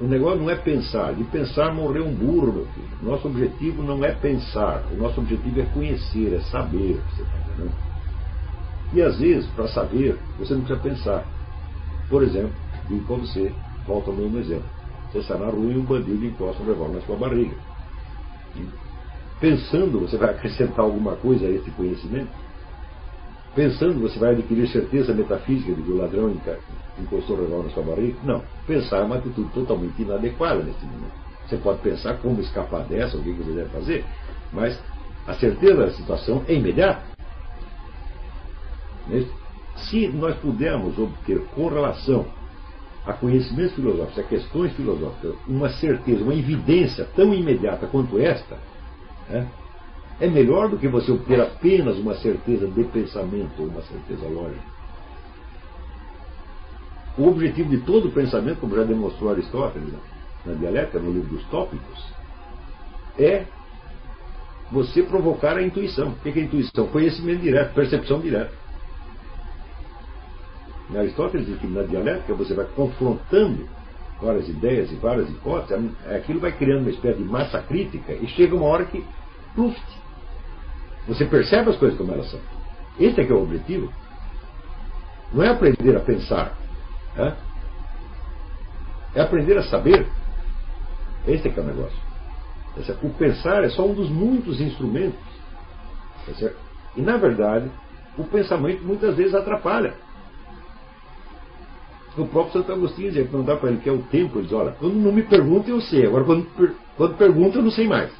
O 0.00 0.06
negócio 0.06 0.40
não 0.40 0.48
é 0.48 0.56
pensar. 0.56 1.14
De 1.14 1.24
pensar 1.24 1.74
morreu 1.74 2.06
um 2.06 2.14
burro, 2.14 2.66
filho. 2.74 2.88
Nosso 3.02 3.28
objetivo 3.28 3.82
não 3.82 4.02
é 4.04 4.12
pensar. 4.12 4.84
O 4.92 4.96
nosso 4.96 5.20
objetivo 5.20 5.60
é 5.60 5.66
conhecer, 5.66 6.32
é 6.34 6.40
saber. 6.40 7.00
Você 7.10 7.22
tá? 7.22 7.90
E 8.92 9.02
às 9.02 9.18
vezes, 9.18 9.48
para 9.50 9.68
saber, 9.68 10.18
você 10.38 10.54
não 10.54 10.62
precisa 10.62 10.80
pensar. 10.80 11.24
Por 12.08 12.22
exemplo, 12.22 12.52
digo 12.88 13.04
para 13.04 13.16
você, 13.16 13.52
volta 13.86 14.10
ao 14.10 14.16
mesmo 14.16 14.38
exemplo. 14.38 14.68
Você 15.12 15.18
está 15.18 15.36
na 15.36 15.46
rua 15.46 15.72
e 15.72 15.76
um 15.76 15.84
bandido 15.84 16.24
encosta 16.24 16.62
um 16.62 16.66
revólver 16.66 16.96
na 16.96 17.00
sua 17.02 17.16
barriga. 17.16 17.54
E, 18.56 18.66
pensando, 19.38 20.00
você 20.00 20.16
vai 20.16 20.30
acrescentar 20.30 20.84
alguma 20.84 21.14
coisa 21.16 21.46
a 21.46 21.50
esse 21.50 21.70
conhecimento? 21.72 22.30
Pensando, 23.54 24.00
você 24.00 24.18
vai 24.18 24.30
adquirir 24.30 24.68
certeza 24.68 25.12
metafísica 25.12 25.74
de 25.74 25.82
que 25.82 25.90
o 25.90 25.96
ladrão 25.96 26.32
encostou 26.98 27.36
o 27.36 27.40
revólver 27.40 27.68
na 27.68 27.74
sua 27.74 27.82
barriga? 27.82 28.16
Não. 28.22 28.42
Pensar 28.66 28.98
é 28.98 29.02
uma 29.02 29.16
atitude 29.16 29.50
totalmente 29.52 30.00
inadequada 30.00 30.62
nesse 30.62 30.84
momento. 30.84 31.12
Você 31.48 31.56
pode 31.56 31.80
pensar 31.80 32.18
como 32.18 32.40
escapar 32.40 32.84
dessa, 32.84 33.16
o 33.16 33.22
que 33.22 33.32
você 33.32 33.52
deve 33.52 33.70
fazer, 33.70 34.04
mas 34.52 34.78
a 35.26 35.34
certeza 35.34 35.86
da 35.86 35.90
situação 35.90 36.44
é 36.46 36.54
imediata. 36.54 37.02
É 39.10 39.18
isso? 39.18 39.34
Se 39.76 40.06
nós 40.08 40.36
pudermos 40.36 40.96
obter 40.96 41.40
com 41.54 41.68
relação 41.68 42.26
a 43.04 43.12
conhecimentos 43.12 43.74
filosóficos, 43.74 44.18
a 44.18 44.28
questões 44.28 44.72
filosóficas, 44.74 45.34
uma 45.48 45.70
certeza, 45.70 46.22
uma 46.22 46.34
evidência 46.34 47.08
tão 47.16 47.34
imediata 47.34 47.86
quanto 47.86 48.18
esta, 48.18 48.58
né, 49.28 49.48
é 50.20 50.28
melhor 50.28 50.68
do 50.68 50.78
que 50.78 50.86
você 50.86 51.10
obter 51.10 51.40
apenas 51.40 51.96
uma 51.98 52.14
certeza 52.16 52.66
de 52.68 52.84
pensamento 52.84 53.52
ou 53.58 53.68
uma 53.68 53.82
certeza 53.82 54.26
lógica. 54.28 54.62
O 57.16 57.28
objetivo 57.28 57.70
de 57.70 57.78
todo 57.78 58.10
pensamento, 58.10 58.60
como 58.60 58.76
já 58.76 58.84
demonstrou 58.84 59.30
Aristóteles 59.30 59.92
na 60.44 60.54
dialética, 60.54 60.98
no 60.98 61.12
livro 61.12 61.28
dos 61.28 61.44
tópicos, 61.46 62.04
é 63.18 63.44
você 64.70 65.02
provocar 65.02 65.56
a 65.56 65.62
intuição. 65.62 66.10
O 66.10 66.14
que 66.16 66.38
é 66.38 66.42
intuição? 66.42 66.86
Conhecimento 66.86 67.40
direto, 67.40 67.74
percepção 67.74 68.20
direta. 68.20 68.52
Aristóteles 70.94 71.46
diz 71.46 71.58
que 71.58 71.66
na 71.66 71.82
dialética 71.82 72.34
você 72.34 72.52
vai 72.54 72.66
confrontando 72.74 73.68
várias 74.20 74.48
ideias 74.48 74.90
e 74.92 74.96
várias 74.96 75.30
hipóteses, 75.30 75.90
aquilo 76.14 76.40
vai 76.40 76.52
criando 76.52 76.82
uma 76.82 76.90
espécie 76.90 77.18
de 77.18 77.24
massa 77.24 77.60
crítica 77.62 78.12
e 78.12 78.26
chega 78.28 78.54
uma 78.54 78.66
hora 78.66 78.84
que, 78.84 79.04
pluft, 79.54 79.82
você 81.10 81.24
percebe 81.24 81.70
as 81.70 81.76
coisas 81.76 81.98
como 81.98 82.12
elas 82.12 82.30
são. 82.30 82.38
Esse 82.96 83.20
é 83.20 83.24
que 83.24 83.32
é 83.32 83.34
o 83.34 83.42
objetivo. 83.42 83.92
Não 85.32 85.42
é 85.42 85.48
aprender 85.48 85.96
a 85.96 86.00
pensar. 86.00 86.56
É, 87.16 87.32
é 89.16 89.20
aprender 89.20 89.58
a 89.58 89.64
saber. 89.64 90.06
Esse 91.26 91.48
é 91.48 91.50
que 91.50 91.58
é 91.58 91.62
o 91.62 91.66
negócio. 91.66 91.98
O 93.02 93.10
pensar 93.10 93.64
é 93.64 93.70
só 93.70 93.84
um 93.84 93.92
dos 93.92 94.08
muitos 94.08 94.60
instrumentos. 94.60 95.18
Tá 96.26 96.50
e, 96.96 97.02
na 97.02 97.16
verdade, 97.16 97.68
o 98.16 98.22
pensamento 98.22 98.84
muitas 98.84 99.16
vezes 99.16 99.34
atrapalha. 99.34 99.94
O 102.16 102.24
próprio 102.26 102.52
Santo 102.52 102.70
Agostinho 102.70 103.08
dizia, 103.08 103.24
perguntar 103.24 103.56
para 103.56 103.70
ele 103.70 103.80
que 103.80 103.88
é 103.88 103.92
o 103.92 104.02
tempo, 104.02 104.38
ele 104.38 104.44
diz, 104.44 104.52
olha, 104.52 104.72
quando 104.78 104.94
não 104.94 105.10
me 105.10 105.22
pergunta 105.22 105.70
eu 105.70 105.80
sei, 105.80 106.06
agora 106.06 106.24
quando, 106.24 106.46
quando 106.96 107.16
pergunta 107.16 107.58
eu 107.58 107.62
não 107.62 107.70
sei 107.72 107.88
mais. 107.88 108.12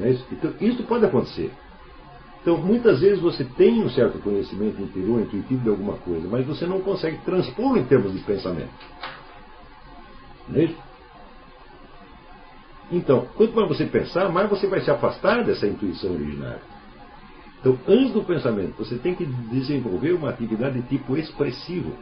É 0.00 0.10
então, 0.32 0.54
isso 0.60 0.82
pode 0.84 1.04
acontecer. 1.04 1.52
Então, 2.42 2.58
muitas 2.58 3.00
vezes 3.00 3.20
você 3.20 3.44
tem 3.44 3.82
um 3.82 3.88
certo 3.88 4.18
conhecimento 4.18 4.80
interior, 4.82 5.20
intuitivo 5.20 5.62
de 5.62 5.68
alguma 5.70 5.94
coisa, 5.94 6.28
mas 6.28 6.46
você 6.46 6.66
não 6.66 6.80
consegue 6.80 7.18
transpor 7.24 7.78
em 7.78 7.84
termos 7.84 8.12
de 8.12 8.18
pensamento. 8.20 8.68
Não 10.48 10.60
é 10.60 10.64
isso? 10.64 10.76
Então, 12.92 13.26
quanto 13.34 13.56
mais 13.56 13.68
você 13.68 13.86
pensar, 13.86 14.28
mais 14.28 14.50
você 14.50 14.66
vai 14.66 14.80
se 14.80 14.90
afastar 14.90 15.42
dessa 15.42 15.66
intuição 15.66 16.12
originária. 16.12 16.60
Então, 17.60 17.78
antes 17.88 18.12
do 18.12 18.22
pensamento, 18.22 18.76
você 18.76 18.98
tem 18.98 19.14
que 19.14 19.24
desenvolver 19.24 20.12
uma 20.12 20.28
atividade 20.28 20.82
de 20.82 20.86
tipo 20.86 21.16
expressivo. 21.16 21.96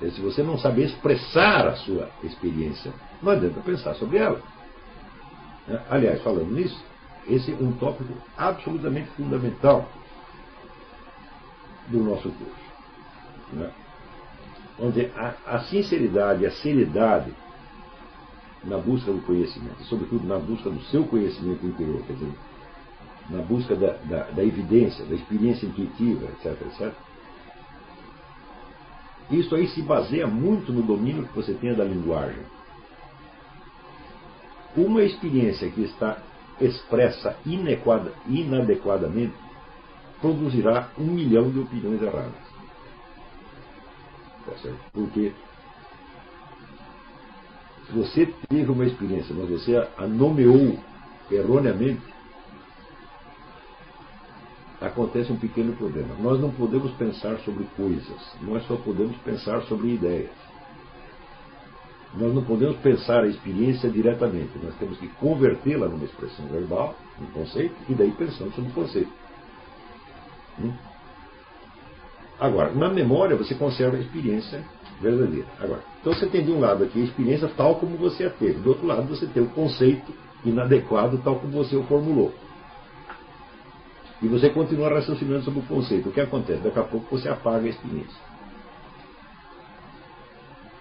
Se 0.00 0.22
você 0.22 0.42
não 0.42 0.56
sabe 0.56 0.84
expressar 0.84 1.66
a 1.66 1.76
sua 1.76 2.08
experiência, 2.24 2.90
não 3.22 3.32
adianta 3.32 3.60
pensar 3.60 3.94
sobre 3.96 4.16
ela. 4.16 4.40
Né? 5.66 5.82
Aliás, 5.88 6.22
falando 6.22 6.50
nisso, 6.52 6.82
esse 7.28 7.52
é 7.52 7.54
um 7.54 7.72
tópico 7.72 8.12
absolutamente 8.36 9.10
fundamental 9.10 9.88
do 11.88 12.02
nosso 12.02 12.30
curso. 12.30 12.70
Né? 13.52 13.70
Onde 14.78 15.06
a, 15.16 15.34
a 15.46 15.60
sinceridade, 15.60 16.46
a 16.46 16.50
seriedade 16.50 17.32
na 18.64 18.78
busca 18.78 19.10
do 19.10 19.20
conhecimento, 19.22 19.82
sobretudo 19.84 20.26
na 20.26 20.38
busca 20.38 20.70
do 20.70 20.80
seu 20.84 21.04
conhecimento 21.04 21.64
interior, 21.66 22.02
quer 22.06 22.14
dizer, 22.14 22.32
na 23.30 23.42
busca 23.42 23.74
da, 23.74 23.92
da, 24.04 24.24
da 24.30 24.44
evidência, 24.44 25.04
da 25.04 25.14
experiência 25.14 25.66
intuitiva, 25.66 26.26
etc, 26.26 26.60
etc. 26.66 26.92
Isso 29.30 29.54
aí 29.54 29.68
se 29.68 29.80
baseia 29.82 30.26
muito 30.26 30.72
no 30.72 30.82
domínio 30.82 31.26
que 31.26 31.36
você 31.36 31.54
tenha 31.54 31.74
da 31.74 31.84
linguagem. 31.84 32.42
Uma 34.76 35.02
experiência 35.02 35.70
que 35.70 35.82
está 35.82 36.22
expressa 36.60 37.36
inadequadamente 38.26 39.34
produzirá 40.20 40.90
um 40.98 41.06
milhão 41.06 41.50
de 41.50 41.58
opiniões 41.58 42.02
erradas. 42.02 42.50
Tá 44.46 44.52
certo? 44.62 44.80
Porque 44.92 45.32
se 47.86 47.92
você 47.92 48.26
teve 48.48 48.70
uma 48.70 48.84
experiência, 48.84 49.34
mas 49.34 49.48
você 49.48 49.76
a 49.96 50.06
nomeou 50.06 50.78
erroneamente, 51.30 52.02
acontece 54.80 55.32
um 55.32 55.36
pequeno 55.36 55.74
problema. 55.76 56.14
Nós 56.20 56.40
não 56.40 56.50
podemos 56.50 56.92
pensar 56.92 57.38
sobre 57.40 57.64
coisas, 57.76 58.36
nós 58.42 58.66
só 58.66 58.76
podemos 58.76 59.16
pensar 59.18 59.62
sobre 59.62 59.94
ideias. 59.94 60.49
Nós 62.14 62.34
não 62.34 62.42
podemos 62.42 62.76
pensar 62.78 63.22
a 63.22 63.28
experiência 63.28 63.88
diretamente, 63.88 64.58
nós 64.62 64.74
temos 64.76 64.98
que 64.98 65.06
convertê-la 65.08 65.86
numa 65.86 66.04
expressão 66.04 66.44
verbal, 66.46 66.96
um 67.20 67.26
conceito, 67.26 67.74
e 67.88 67.94
daí 67.94 68.10
pensamos 68.10 68.54
sobre 68.54 68.70
o 68.70 68.74
conceito. 68.74 69.12
Hum? 70.60 70.72
Agora, 72.38 72.72
na 72.72 72.88
memória 72.88 73.36
você 73.36 73.54
conserva 73.54 73.96
a 73.96 74.00
experiência 74.00 74.64
verdadeira. 75.00 75.46
Agora, 75.60 75.82
então 76.00 76.12
você 76.12 76.26
tem 76.26 76.44
de 76.44 76.50
um 76.50 76.58
lado 76.58 76.82
aqui 76.82 77.00
a 77.00 77.04
experiência 77.04 77.48
tal 77.56 77.76
como 77.76 77.96
você 77.96 78.24
a 78.24 78.30
teve, 78.30 78.60
do 78.60 78.70
outro 78.70 78.86
lado 78.86 79.06
você 79.06 79.26
tem 79.26 79.42
o 79.42 79.48
conceito 79.50 80.12
inadequado 80.44 81.18
tal 81.18 81.38
como 81.38 81.52
você 81.52 81.76
o 81.76 81.84
formulou. 81.84 82.34
E 84.22 84.28
você 84.28 84.50
continua 84.50 84.90
raciocinando 84.90 85.44
sobre 85.44 85.60
o 85.60 85.62
conceito. 85.62 86.08
O 86.08 86.12
que 86.12 86.20
acontece? 86.20 86.60
Daqui 86.60 86.78
a 86.78 86.82
pouco 86.82 87.16
você 87.16 87.28
apaga 87.28 87.66
a 87.66 87.70
experiência. 87.70 88.20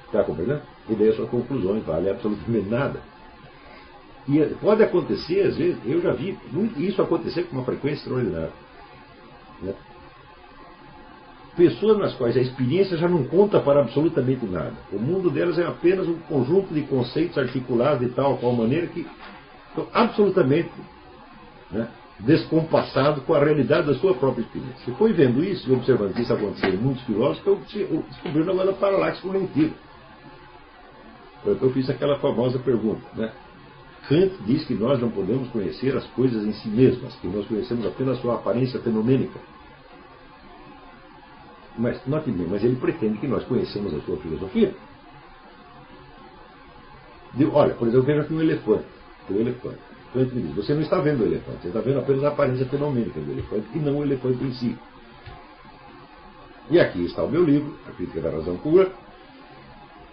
Está 0.07 0.23
compreendendo? 0.23 0.63
E 0.89 0.95
daí 0.95 1.09
as 1.09 1.15
suas 1.15 1.29
conclusões 1.29 1.83
vale 1.83 2.09
absolutamente 2.09 2.69
nada. 2.69 3.01
E 4.27 4.39
pode 4.61 4.83
acontecer, 4.83 5.41
às 5.41 5.57
vezes, 5.57 5.77
eu 5.85 6.01
já 6.01 6.13
vi 6.13 6.37
isso 6.77 7.01
acontecer 7.01 7.43
com 7.43 7.57
uma 7.57 7.65
frequência 7.65 8.03
extraordinária. 8.03 8.51
Né? 9.61 9.73
Pessoas 11.55 11.97
nas 11.97 12.13
quais 12.13 12.37
a 12.37 12.39
experiência 12.39 12.95
já 12.97 13.07
não 13.07 13.23
conta 13.25 13.59
para 13.59 13.81
absolutamente 13.81 14.45
nada. 14.45 14.75
O 14.93 14.99
mundo 14.99 15.29
delas 15.29 15.57
é 15.57 15.65
apenas 15.65 16.07
um 16.07 16.17
conjunto 16.19 16.73
de 16.73 16.83
conceitos 16.83 17.37
articulados 17.37 18.07
de 18.07 18.13
tal 18.13 18.37
qual 18.37 18.53
maneira 18.53 18.87
que 18.87 19.05
estão 19.69 19.87
absolutamente 19.91 20.69
né, 21.71 21.87
descompassado 22.19 23.21
com 23.21 23.33
a 23.33 23.43
realidade 23.43 23.87
da 23.87 23.95
sua 23.95 24.13
própria 24.13 24.43
experiência. 24.43 24.77
Você 24.85 24.91
foi 24.91 25.11
vendo 25.11 25.43
isso 25.43 25.69
e 25.69 25.73
observando 25.73 26.13
que 26.13 26.21
isso 26.21 26.33
aconteceu 26.33 26.73
em 26.73 26.77
muitos 26.77 27.03
filósofos, 27.03 27.75
eu 27.75 28.03
descobri 28.09 28.41
um 28.41 28.45
negócio 28.45 28.67
da 28.67 28.73
paralaxe. 28.73 29.21
Eu 31.45 31.71
fiz 31.71 31.89
aquela 31.89 32.19
famosa 32.19 32.59
pergunta. 32.59 33.01
Né? 33.15 33.31
Kant 34.07 34.33
diz 34.45 34.65
que 34.65 34.73
nós 34.73 34.99
não 34.99 35.09
podemos 35.09 35.49
conhecer 35.49 35.95
as 35.95 36.05
coisas 36.07 36.43
em 36.43 36.53
si 36.53 36.67
mesmas, 36.67 37.15
que 37.15 37.27
nós 37.27 37.47
conhecemos 37.47 37.85
apenas 37.85 38.19
sua 38.19 38.35
aparência 38.35 38.79
fenomênica. 38.79 39.39
Mas, 41.77 42.05
note 42.05 42.29
bem, 42.31 42.47
mas 42.47 42.63
ele 42.63 42.75
pretende 42.75 43.19
que 43.19 43.27
nós 43.27 43.43
conhecemos 43.45 43.93
a 43.93 44.01
sua 44.01 44.17
filosofia. 44.17 44.73
olha, 47.53 47.73
por 47.75 47.87
exemplo, 47.87 48.05
veja 48.05 48.21
aqui 48.21 48.33
um 48.33 48.41
elefante. 48.41 48.85
O 49.29 49.33
elefante. 49.33 49.79
Kant 50.13 50.35
me 50.35 50.41
diz, 50.41 50.55
você 50.55 50.73
não 50.73 50.81
está 50.81 50.99
vendo 50.99 51.21
o 51.21 51.25
elefante, 51.25 51.61
você 51.61 51.67
está 51.67 51.79
vendo 51.79 51.99
apenas 51.99 52.23
a 52.23 52.29
aparência 52.29 52.65
fenomênica 52.65 53.19
do 53.19 53.31
elefante 53.31 53.67
e 53.75 53.79
não 53.79 53.99
o 53.99 54.03
elefante 54.03 54.43
em 54.43 54.51
si. 54.53 54.77
E 56.71 56.79
aqui 56.79 57.05
está 57.05 57.23
o 57.23 57.29
meu 57.29 57.43
livro, 57.43 57.77
A 57.87 57.91
Crítica 57.91 58.21
da 58.21 58.31
Razão 58.31 58.57
Pura, 58.57 58.91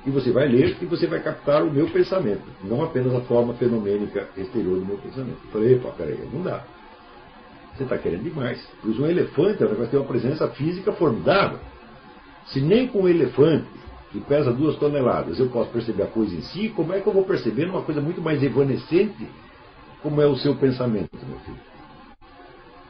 e 0.07 0.11
você 0.11 0.31
vai 0.31 0.47
ler 0.47 0.77
e 0.81 0.87
você 0.87 1.07
vai 1.07 1.21
captar 1.21 1.65
o 1.65 1.71
meu 1.71 1.89
pensamento, 1.89 2.45
não 2.63 2.83
apenas 2.83 3.13
a 3.13 3.21
forma 3.23 3.55
fenomênica 3.55 4.29
exterior 4.37 4.79
do 4.79 4.87
meu 4.87 4.99
pensamento. 4.99 5.39
Eu 5.45 5.51
falei, 5.51 5.75
epa, 5.75 5.91
peraí, 5.91 6.29
não 6.33 6.43
dá. 6.43 6.63
Você 7.75 7.83
está 7.83 7.99
querendo 7.99 8.23
demais. 8.23 8.65
Pois 8.81 8.99
um 8.99 9.07
elefante 9.07 9.63
é 9.63 9.67
vai 9.67 9.87
ter 9.89 9.97
uma 9.97 10.07
presença 10.07 10.49
física 10.49 10.93
formidável. 10.93 11.59
Se 12.47 12.61
nem 12.61 12.87
com 12.87 13.03
um 13.03 13.09
elefante, 13.09 13.67
que 14.13 14.21
pesa 14.21 14.53
duas 14.53 14.77
toneladas, 14.77 15.41
eu 15.41 15.49
posso 15.49 15.71
perceber 15.71 16.05
a 16.05 16.07
coisa 16.07 16.35
em 16.35 16.41
si, 16.43 16.69
como 16.71 16.93
é 16.93 17.01
que 17.01 17.07
eu 17.07 17.13
vou 17.13 17.25
perceber 17.25 17.69
uma 17.69 17.83
coisa 17.83 18.01
muito 18.01 18.23
mais 18.23 18.43
evanescente 18.43 19.29
como 20.03 20.23
é 20.23 20.27
o 20.27 20.37
seu 20.37 20.55
pensamento, 20.55 21.11
meu 21.27 21.39
filho? 21.41 21.59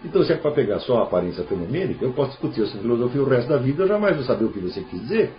Então, 0.04 0.22
se 0.22 0.32
é 0.34 0.36
para 0.36 0.50
pegar 0.50 0.78
só 0.80 0.98
a 0.98 1.02
aparência 1.04 1.42
fenomênica, 1.44 2.04
eu 2.04 2.12
posso 2.12 2.32
discutir 2.32 2.62
essa 2.62 2.76
filosofia 2.78 3.22
o 3.22 3.28
resto 3.28 3.48
da 3.48 3.56
vida, 3.56 3.84
eu 3.84 3.88
jamais 3.88 4.14
vou 4.14 4.24
saber 4.24 4.44
o 4.44 4.52
que 4.52 4.60
você 4.60 4.82
quis 4.82 5.00
dizer. 5.00 5.32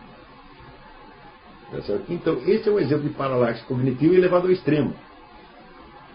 Tá 1.72 1.80
então, 2.10 2.42
esse 2.46 2.70
é 2.70 2.72
um 2.72 2.80
exemplo 2.80 3.08
de 3.08 3.14
paralaxe 3.14 3.64
cognitivo 3.66 4.14
elevado 4.14 4.48
ao 4.48 4.54
extremo. 4.54 4.94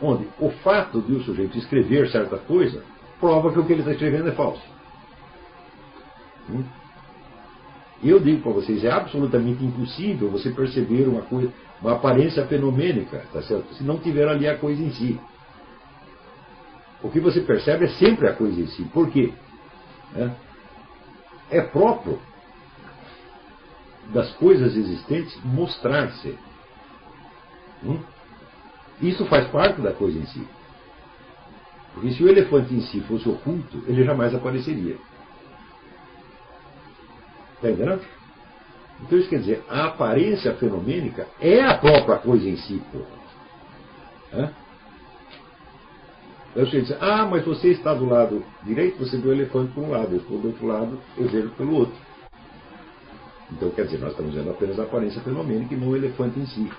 Onde 0.00 0.26
o 0.40 0.50
fato 0.50 1.00
de 1.02 1.12
o 1.12 1.22
sujeito 1.22 1.58
escrever 1.58 2.08
certa 2.10 2.38
coisa 2.38 2.82
prova 3.20 3.52
que 3.52 3.58
o 3.58 3.64
que 3.64 3.72
ele 3.72 3.82
está 3.82 3.92
escrevendo 3.92 4.28
é 4.28 4.32
falso. 4.32 4.62
Hum? 6.50 6.64
Eu 8.02 8.18
digo 8.18 8.42
para 8.42 8.52
vocês, 8.52 8.82
é 8.82 8.90
absolutamente 8.90 9.64
impossível 9.64 10.28
você 10.28 10.50
perceber 10.50 11.06
uma 11.06 11.22
coisa, 11.22 11.52
uma 11.80 11.92
aparência 11.92 12.44
fenomênica, 12.46 13.24
tá 13.32 13.42
certo? 13.42 13.72
Se 13.74 13.84
não 13.84 13.98
tiver 13.98 14.26
ali 14.26 14.48
a 14.48 14.58
coisa 14.58 14.82
em 14.82 14.90
si. 14.90 15.20
O 17.00 17.10
que 17.10 17.20
você 17.20 17.40
percebe 17.40 17.84
é 17.84 17.88
sempre 17.88 18.26
a 18.28 18.32
coisa 18.32 18.60
em 18.60 18.66
si. 18.66 18.82
Por 18.84 19.08
quê? 19.10 19.32
É 21.50 21.60
próprio 21.60 22.18
das 24.10 24.32
coisas 24.34 24.76
existentes 24.76 25.38
mostrar-se. 25.44 26.36
Hum? 27.84 28.00
Isso 29.00 29.24
faz 29.26 29.48
parte 29.48 29.80
da 29.80 29.92
coisa 29.92 30.18
em 30.18 30.26
si. 30.26 30.46
Porque 31.94 32.12
se 32.12 32.22
o 32.22 32.28
elefante 32.28 32.74
em 32.74 32.80
si 32.80 33.00
fosse 33.00 33.28
oculto, 33.28 33.82
ele 33.86 34.04
jamais 34.04 34.34
apareceria. 34.34 34.96
Está 37.56 37.70
entendendo? 37.70 38.02
Então 39.02 39.18
isso 39.18 39.28
quer 39.28 39.40
dizer, 39.40 39.64
a 39.68 39.86
aparência 39.86 40.54
fenomênica 40.54 41.26
é 41.40 41.60
a 41.62 41.76
própria 41.76 42.18
coisa 42.18 42.48
em 42.48 42.56
si. 42.56 42.80
Aí 46.54 46.66
você 46.66 46.82
diz, 46.82 46.96
ah, 47.00 47.26
mas 47.26 47.44
você 47.44 47.68
está 47.68 47.94
do 47.94 48.04
lado 48.04 48.44
direito, 48.62 48.98
você 48.98 49.16
vê 49.16 49.28
o 49.28 49.32
elefante 49.32 49.72
por 49.72 49.84
um 49.84 49.90
lado, 49.90 50.12
eu 50.12 50.18
estou 50.18 50.38
do 50.38 50.48
outro 50.48 50.66
lado, 50.66 50.98
eu 51.16 51.28
vejo 51.28 51.48
pelo 51.50 51.74
outro. 51.74 51.94
Então, 53.52 53.70
quer 53.70 53.84
dizer, 53.84 53.98
nós 53.98 54.10
estamos 54.10 54.34
vendo 54.34 54.50
apenas 54.50 54.78
a 54.78 54.84
aparência 54.84 55.20
fenomênica 55.20 55.74
e 55.74 55.76
não 55.76 55.88
o 55.88 55.96
elefante 55.96 56.40
em 56.40 56.46
si. 56.46 56.70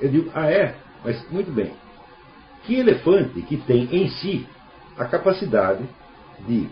Eu 0.00 0.08
digo, 0.08 0.30
ah, 0.34 0.50
é? 0.50 0.76
Mas, 1.04 1.28
muito 1.30 1.50
bem. 1.50 1.72
Que 2.64 2.76
elefante 2.76 3.42
que 3.42 3.56
tem 3.56 3.88
em 3.92 4.08
si 4.08 4.46
a 4.96 5.04
capacidade 5.04 5.84
de 6.46 6.68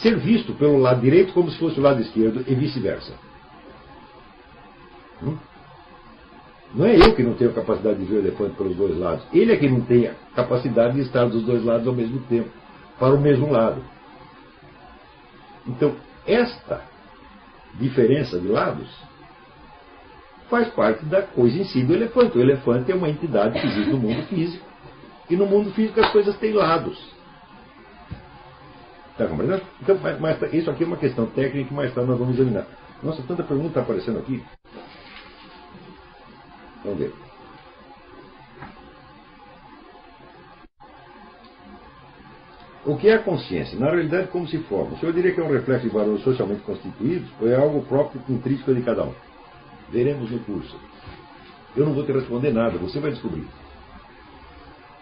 ser 0.00 0.16
visto 0.16 0.54
pelo 0.54 0.78
lado 0.78 1.00
direito 1.00 1.32
como 1.32 1.50
se 1.50 1.58
fosse 1.58 1.78
o 1.78 1.82
lado 1.82 2.00
esquerdo 2.00 2.44
e 2.46 2.54
vice-versa? 2.54 3.12
Hum? 5.22 5.36
Não 6.74 6.86
é 6.86 6.96
eu 6.96 7.14
que 7.14 7.22
não 7.22 7.34
tenho 7.34 7.52
capacidade 7.52 7.98
de 7.98 8.04
ver 8.04 8.16
o 8.16 8.18
elefante 8.18 8.56
pelos 8.56 8.76
dois 8.76 8.98
lados. 8.98 9.24
Ele 9.32 9.52
é 9.52 9.56
que 9.56 9.68
não 9.68 9.82
tem 9.82 10.08
a 10.08 10.14
capacidade 10.34 10.94
de 10.94 11.02
estar 11.02 11.26
dos 11.26 11.44
dois 11.44 11.62
lados 11.62 11.86
ao 11.86 11.94
mesmo 11.94 12.20
tempo, 12.22 12.50
para 12.98 13.14
o 13.14 13.20
mesmo 13.20 13.50
lado. 13.50 13.82
Então, 15.66 15.94
esta 16.26 16.93
diferença 17.78 18.38
de 18.38 18.48
lados, 18.48 18.88
faz 20.48 20.68
parte 20.68 21.04
da 21.06 21.22
coisa 21.22 21.58
em 21.58 21.64
si 21.64 21.82
do 21.82 21.94
elefante. 21.94 22.38
O 22.38 22.40
elefante 22.40 22.92
é 22.92 22.94
uma 22.94 23.08
entidade 23.08 23.60
que 23.60 23.66
existe 23.66 23.90
no 23.90 23.98
mundo 23.98 24.22
físico. 24.26 24.64
E 25.28 25.36
no 25.36 25.46
mundo 25.46 25.72
físico 25.72 26.00
as 26.00 26.10
coisas 26.12 26.36
têm 26.38 26.52
lados. 26.52 26.98
Está 29.12 29.26
compreendendo? 29.26 29.62
Então, 29.80 29.98
mas, 30.02 30.20
mas, 30.20 30.52
isso 30.52 30.70
aqui 30.70 30.84
é 30.84 30.86
uma 30.86 30.96
questão 30.96 31.26
técnica 31.26 31.68
que 31.68 31.74
mais 31.74 31.94
tarde 31.94 32.10
nós 32.10 32.18
vamos 32.18 32.34
examinar. 32.34 32.66
Nossa, 33.02 33.22
tanta 33.22 33.42
pergunta 33.42 33.68
está 33.68 33.80
aparecendo 33.80 34.18
aqui. 34.18 34.42
Vamos 36.82 36.98
ver. 36.98 37.23
O 42.86 42.96
que 42.96 43.08
é 43.08 43.14
a 43.14 43.22
consciência? 43.22 43.78
Na 43.78 43.86
realidade, 43.86 44.28
como 44.28 44.46
se 44.46 44.58
forma? 44.64 44.94
O 44.94 44.98
senhor 44.98 45.12
diria 45.12 45.32
que 45.32 45.40
é 45.40 45.44
um 45.44 45.50
reflexo 45.50 45.88
de 45.88 45.94
valores 45.94 46.22
socialmente 46.22 46.62
constituídos 46.62 47.28
ou 47.40 47.48
é 47.48 47.56
algo 47.56 47.82
próprio 47.86 48.20
intrínseco 48.28 48.74
de 48.74 48.82
cada 48.82 49.04
um? 49.04 49.14
Veremos 49.90 50.30
no 50.30 50.38
curso. 50.40 50.76
Eu 51.74 51.86
não 51.86 51.94
vou 51.94 52.04
te 52.04 52.12
responder 52.12 52.52
nada, 52.52 52.76
você 52.78 53.00
vai 53.00 53.10
descobrir. 53.10 53.46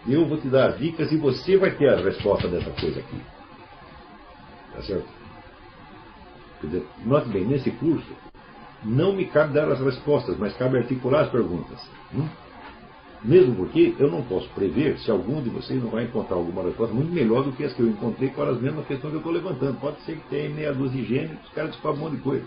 Eu 0.07 0.25
vou 0.27 0.37
te 0.37 0.47
dar 0.47 0.77
dicas 0.77 1.11
e 1.11 1.17
você 1.17 1.57
vai 1.57 1.71
ter 1.71 1.89
a 1.89 1.97
resposta 1.97 2.47
dessa 2.47 2.69
coisa 2.71 2.99
aqui. 2.99 3.21
Tá 4.73 4.81
certo? 4.81 5.07
Quer 6.61 6.67
dizer, 6.67 6.87
note 7.05 7.29
bem, 7.29 7.45
nesse 7.45 7.69
curso, 7.71 8.11
não 8.83 9.13
me 9.13 9.25
cabe 9.25 9.53
dar 9.53 9.69
as 9.69 9.79
respostas, 9.79 10.37
mas 10.37 10.55
cabe 10.55 10.77
articular 10.77 11.21
as 11.21 11.29
perguntas. 11.29 11.79
Hum? 12.13 12.27
Mesmo 13.23 13.55
porque 13.55 13.95
eu 13.97 14.11
não 14.11 14.21
posso 14.23 14.49
prever 14.49 14.99
se 14.99 15.09
algum 15.09 15.41
de 15.41 15.49
vocês 15.49 15.81
não 15.81 15.89
vai 15.89 16.03
encontrar 16.03 16.35
alguma 16.35 16.63
resposta 16.63 16.93
muito 16.93 17.11
melhor 17.11 17.43
do 17.43 17.53
que 17.53 17.63
as 17.63 17.71
que 17.73 17.81
eu 17.81 17.87
encontrei 17.87 18.29
para 18.29 18.51
as 18.51 18.61
mesmas 18.61 18.85
questões 18.85 19.11
que 19.11 19.15
eu 19.15 19.19
estou 19.19 19.31
levantando. 19.31 19.79
Pode 19.79 20.01
ser 20.01 20.17
que 20.17 20.29
tenha 20.29 20.49
meia 20.49 20.73
dúzia 20.73 21.01
de 21.01 21.07
gêneros, 21.07 21.43
os 21.45 21.53
caras 21.53 21.71
descobrem 21.71 22.01
um 22.01 22.05
monte 22.05 22.17
de 22.17 22.23
coisa. 22.23 22.45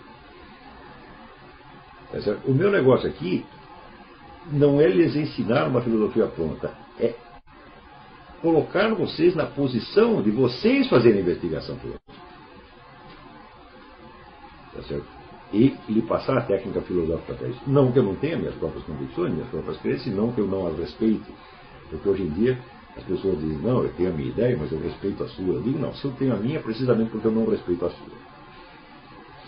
Tá 2.11 2.37
o 2.45 2.53
meu 2.53 2.71
negócio 2.71 3.09
aqui 3.09 3.43
não 4.51 4.79
é 4.79 4.87
lhes 4.87 5.15
ensinar 5.15 5.67
uma 5.67 5.81
filosofia 5.81 6.27
pronta, 6.27 6.73
é 6.99 7.13
colocar 8.41 8.93
vocês 8.93 9.35
na 9.35 9.45
posição 9.45 10.21
de 10.21 10.31
vocês 10.31 10.87
fazerem 10.87 11.19
a 11.19 11.21
investigação 11.21 11.75
filosófica. 11.77 12.13
Tá 14.73 14.83
certo? 14.83 15.16
E 15.53 15.77
lhe 15.87 16.01
passar 16.01 16.37
a 16.37 16.41
técnica 16.41 16.81
filosófica 16.81 17.33
para 17.33 17.47
isso. 17.47 17.61
Não 17.67 17.91
que 17.91 17.99
eu 17.99 18.03
não 18.03 18.15
tenha 18.15 18.37
minhas 18.37 18.55
próprias 18.55 18.83
convicções, 18.85 19.33
minhas 19.33 19.49
próprias 19.49 19.77
crenças, 19.77 20.13
não 20.13 20.31
que 20.31 20.41
eu 20.41 20.47
não 20.47 20.67
as 20.67 20.77
respeite. 20.77 21.31
Porque 21.89 22.09
hoje 22.09 22.23
em 22.23 22.29
dia 22.29 22.57
as 22.97 23.03
pessoas 23.03 23.39
dizem, 23.39 23.59
não, 23.59 23.83
eu 23.83 23.93
tenho 23.93 24.09
a 24.09 24.13
minha 24.13 24.29
ideia, 24.29 24.57
mas 24.59 24.71
eu 24.71 24.79
respeito 24.79 25.23
a 25.23 25.27
sua. 25.27 25.55
Eu 25.55 25.61
digo, 25.61 25.79
não, 25.79 25.93
se 25.93 26.03
eu 26.03 26.11
tenho 26.11 26.33
a 26.33 26.37
minha, 26.37 26.59
precisamente 26.59 27.11
porque 27.11 27.27
eu 27.27 27.31
não 27.31 27.45
respeito 27.45 27.85
a 27.85 27.89
sua. 27.89 28.17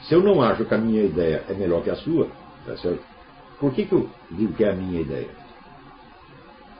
Se 0.03 0.15
eu 0.15 0.23
não 0.23 0.41
acho 0.41 0.65
que 0.65 0.73
a 0.73 0.77
minha 0.77 1.03
ideia 1.03 1.43
é 1.49 1.53
melhor 1.53 1.83
que 1.83 1.89
a 1.89 1.95
sua, 1.95 2.27
tá 2.65 2.77
certo? 2.77 3.03
Por 3.59 3.73
que, 3.73 3.85
que 3.85 3.93
eu 3.93 4.09
digo 4.31 4.53
que 4.53 4.63
é 4.63 4.71
a 4.71 4.75
minha 4.75 5.01
ideia? 5.01 5.29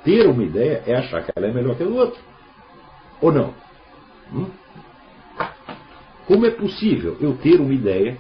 Ter 0.04 0.28
uma 0.28 0.44
ideia 0.44 0.84
é 0.86 0.96
achar 0.96 1.24
que 1.24 1.32
ela 1.36 1.48
é 1.48 1.54
melhor 1.54 1.76
que 1.76 1.84
a 1.84 1.86
do 1.86 1.96
outro. 1.96 2.22
Ou 3.22 3.32
não? 3.32 3.54
Hum? 4.34 4.48
Como 6.26 6.46
é 6.46 6.52
possível 6.52 7.18
eu 7.20 7.36
ter 7.38 7.60
uma 7.60 7.74
ideia 7.74 8.18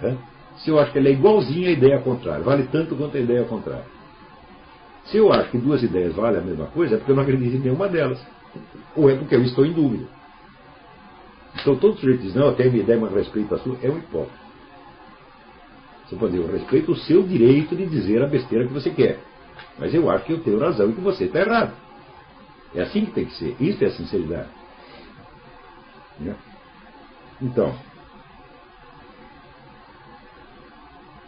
né? 0.00 0.16
Se 0.58 0.70
eu 0.70 0.78
acho 0.78 0.92
que 0.92 0.98
ela 0.98 1.08
é 1.08 1.12
igualzinha 1.12 1.68
à 1.68 1.72
ideia 1.72 1.98
contrária, 2.00 2.42
vale 2.42 2.64
tanto 2.64 2.94
quanto 2.96 3.16
a 3.16 3.20
ideia 3.20 3.44
contrária. 3.44 3.84
Se 5.06 5.16
eu 5.16 5.32
acho 5.32 5.50
que 5.50 5.58
duas 5.58 5.82
ideias 5.82 6.14
valem 6.14 6.40
a 6.40 6.44
mesma 6.44 6.66
coisa, 6.66 6.94
é 6.94 6.98
porque 6.98 7.12
eu 7.12 7.16
não 7.16 7.22
acredito 7.22 7.56
em 7.56 7.60
nenhuma 7.60 7.88
delas. 7.88 8.20
Ou 8.94 9.08
é 9.08 9.16
porque 9.16 9.34
eu 9.34 9.42
estou 9.42 9.64
em 9.64 9.72
dúvida. 9.72 10.04
Então 11.60 11.76
todo 11.76 11.98
sujeito 11.98 12.22
diz, 12.22 12.34
não, 12.34 12.48
eu 12.48 12.54
tenho 12.54 12.68
a 12.68 12.72
minha 12.72 12.84
ideia, 12.84 13.00
mas 13.00 13.12
respeito 13.12 13.54
a 13.54 13.58
sua, 13.58 13.76
é 13.82 13.90
um 13.90 13.98
hipócrita. 13.98 14.38
Você 16.06 16.16
pode 16.16 16.32
dizer, 16.32 16.44
eu 16.44 16.52
respeito 16.52 16.92
o 16.92 16.96
seu 16.96 17.22
direito 17.22 17.74
de 17.76 17.86
dizer 17.86 18.22
a 18.22 18.26
besteira 18.26 18.66
que 18.66 18.72
você 18.72 18.90
quer. 18.90 19.20
Mas 19.78 19.94
eu 19.94 20.10
acho 20.10 20.24
que 20.24 20.32
eu 20.32 20.40
tenho 20.42 20.58
razão 20.58 20.90
e 20.90 20.92
que 20.92 21.00
você 21.00 21.24
está 21.24 21.40
errado. 21.40 21.72
É 22.74 22.82
assim 22.82 23.04
que 23.04 23.12
tem 23.12 23.24
que 23.26 23.34
ser. 23.34 23.56
Isso 23.60 23.82
é 23.84 23.90
sinceridade. 23.90 24.48
Né? 26.18 26.34
Então, 27.40 27.74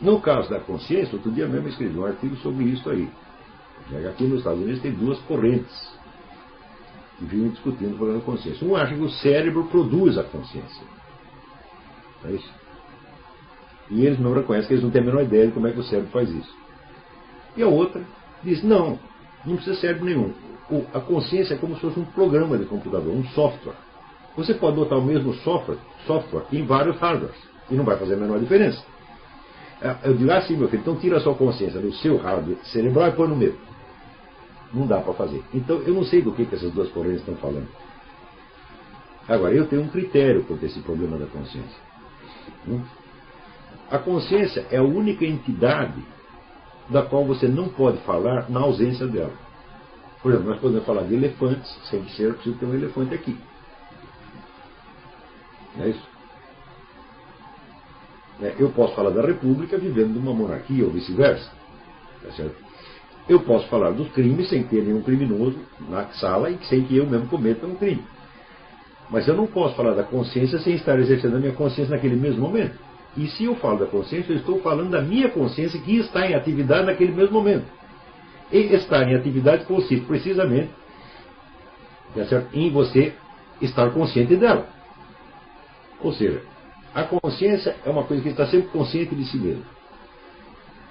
No 0.02 0.20
caso 0.20 0.50
da 0.50 0.58
consciência, 0.58 1.14
outro 1.14 1.30
dia 1.30 1.46
mesmo 1.46 1.68
escrevi 1.68 1.96
um 1.96 2.04
artigo 2.04 2.34
sobre 2.36 2.64
isso 2.64 2.90
aí. 2.90 3.08
Aqui 4.08 4.24
nos 4.24 4.38
Estados 4.38 4.60
Unidos 4.60 4.82
tem 4.82 4.92
duas 4.92 5.18
correntes 5.20 5.92
que 7.18 7.24
vivem 7.24 7.50
discutindo 7.50 7.94
o 7.94 7.96
problema 7.96 8.18
da 8.18 8.24
consciência. 8.24 8.66
Um 8.66 8.74
acha 8.74 8.94
que 8.94 9.00
o 9.00 9.10
cérebro 9.10 9.64
produz 9.68 10.18
a 10.18 10.24
consciência. 10.24 10.84
É 12.24 12.32
isso? 12.32 12.50
E 13.90 14.04
eles 14.04 14.18
não 14.18 14.32
reconhecem 14.32 14.68
que 14.68 14.74
eles 14.74 14.84
não 14.84 14.90
têm 14.90 15.02
a 15.02 15.04
menor 15.04 15.22
ideia 15.22 15.46
de 15.46 15.52
como 15.52 15.68
é 15.68 15.72
que 15.72 15.78
o 15.78 15.84
cérebro 15.84 16.10
faz 16.10 16.28
isso. 16.30 16.54
E 17.56 17.62
a 17.62 17.68
outra 17.68 18.02
diz, 18.42 18.62
não, 18.62 18.98
não 19.44 19.54
precisa 19.56 19.80
cérebro 19.80 20.04
nenhum. 20.04 20.32
A 20.94 21.00
consciência 21.00 21.54
é 21.54 21.58
como 21.58 21.74
se 21.76 21.80
fosse 21.80 22.00
um 22.00 22.04
programa 22.04 22.58
de 22.58 22.64
computador, 22.64 23.12
um 23.14 23.24
software. 23.28 23.76
Você 24.36 24.54
pode 24.54 24.76
botar 24.76 24.96
o 24.96 25.04
mesmo 25.04 25.34
software, 25.34 25.76
software 26.06 26.44
em 26.52 26.64
vários 26.64 26.96
hardwares 26.96 27.36
e 27.70 27.74
não 27.74 27.84
vai 27.84 27.96
fazer 27.98 28.14
a 28.14 28.16
menor 28.16 28.40
diferença. 28.40 28.82
É, 29.82 30.08
eu 30.08 30.14
digo 30.14 30.30
assim, 30.30 30.56
meu 30.56 30.68
filho, 30.68 30.80
então 30.80 30.96
tira 30.96 31.16
a 31.16 31.20
sua 31.20 31.34
consciência 31.34 31.80
do 31.80 31.92
seu 31.94 32.16
hardware 32.16 32.58
cerebral 32.66 33.08
e 33.08 33.12
põe 33.12 33.28
no 33.28 33.36
meu. 33.36 33.56
Não 34.72 34.86
dá 34.86 35.00
para 35.00 35.12
fazer. 35.12 35.42
Então 35.52 35.78
eu 35.82 35.92
não 35.92 36.04
sei 36.04 36.22
do 36.22 36.32
que, 36.32 36.46
que 36.46 36.54
essas 36.54 36.72
duas 36.72 36.88
correntes 36.90 37.20
estão 37.20 37.34
falando. 37.36 37.68
Agora, 39.28 39.52
eu 39.52 39.66
tenho 39.66 39.82
um 39.82 39.88
critério 39.88 40.44
quanto 40.44 40.64
esse 40.64 40.80
problema 40.80 41.18
da 41.18 41.26
consciência. 41.26 41.78
Hum? 42.66 42.80
A 43.90 43.98
consciência 43.98 44.66
é 44.70 44.78
a 44.78 44.82
única 44.82 45.24
entidade 45.24 46.02
da 46.88 47.02
qual 47.02 47.24
você 47.24 47.48
não 47.48 47.68
pode 47.68 47.98
falar 47.98 48.48
na 48.48 48.60
ausência 48.60 49.06
dela. 49.06 49.32
Por 50.22 50.30
exemplo, 50.30 50.50
nós 50.50 50.60
podemos 50.60 50.86
falar 50.86 51.02
de 51.02 51.14
elefantes, 51.14 51.70
sem 51.90 52.08
ser 52.10 52.34
preciso 52.34 52.56
ter 52.56 52.66
um 52.66 52.74
elefante 52.74 53.14
aqui. 53.14 53.36
Não 55.76 55.84
é 55.84 55.88
isso? 55.90 56.11
Né? 58.42 58.56
Eu 58.58 58.70
posso 58.70 58.94
falar 58.94 59.10
da 59.10 59.22
República 59.22 59.78
vivendo 59.78 60.14
numa 60.14 60.34
monarquia 60.34 60.84
ou 60.84 60.90
vice-versa. 60.90 61.48
Tá 62.22 62.44
eu 63.28 63.38
posso 63.40 63.68
falar 63.68 63.92
dos 63.92 64.10
crimes 64.10 64.48
sem 64.48 64.64
ter 64.64 64.82
nenhum 64.82 65.00
criminoso 65.00 65.56
na 65.88 66.06
sala 66.08 66.50
e 66.50 66.58
sem 66.64 66.82
que 66.82 66.96
eu 66.96 67.06
mesmo 67.06 67.28
cometa 67.28 67.64
um 67.66 67.76
crime. 67.76 68.02
Mas 69.08 69.28
eu 69.28 69.34
não 69.34 69.46
posso 69.46 69.76
falar 69.76 69.94
da 69.94 70.02
consciência 70.02 70.58
sem 70.58 70.74
estar 70.74 70.98
exercendo 70.98 71.36
a 71.36 71.38
minha 71.38 71.52
consciência 71.52 71.94
naquele 71.94 72.16
mesmo 72.16 72.40
momento. 72.40 72.76
E 73.16 73.28
se 73.28 73.44
eu 73.44 73.54
falo 73.56 73.78
da 73.78 73.86
consciência, 73.86 74.32
eu 74.32 74.38
estou 74.38 74.60
falando 74.60 74.90
da 74.90 75.00
minha 75.00 75.28
consciência 75.28 75.80
que 75.80 75.98
está 75.98 76.26
em 76.26 76.34
atividade 76.34 76.86
naquele 76.86 77.12
mesmo 77.12 77.34
momento. 77.34 77.66
E 78.50 78.58
estar 78.74 79.08
em 79.08 79.14
atividade 79.14 79.66
consiste 79.66 80.04
precisamente 80.04 80.70
tá 82.14 82.44
em 82.52 82.70
você 82.70 83.14
estar 83.60 83.90
consciente 83.90 84.34
dela. 84.36 84.66
Ou 86.00 86.12
seja, 86.12 86.42
a 86.94 87.04
consciência 87.04 87.76
é 87.84 87.90
uma 87.90 88.04
coisa 88.04 88.22
que 88.22 88.28
está 88.28 88.46
sempre 88.46 88.68
consciente 88.68 89.14
de 89.14 89.24
si 89.24 89.38
mesmo. 89.38 89.64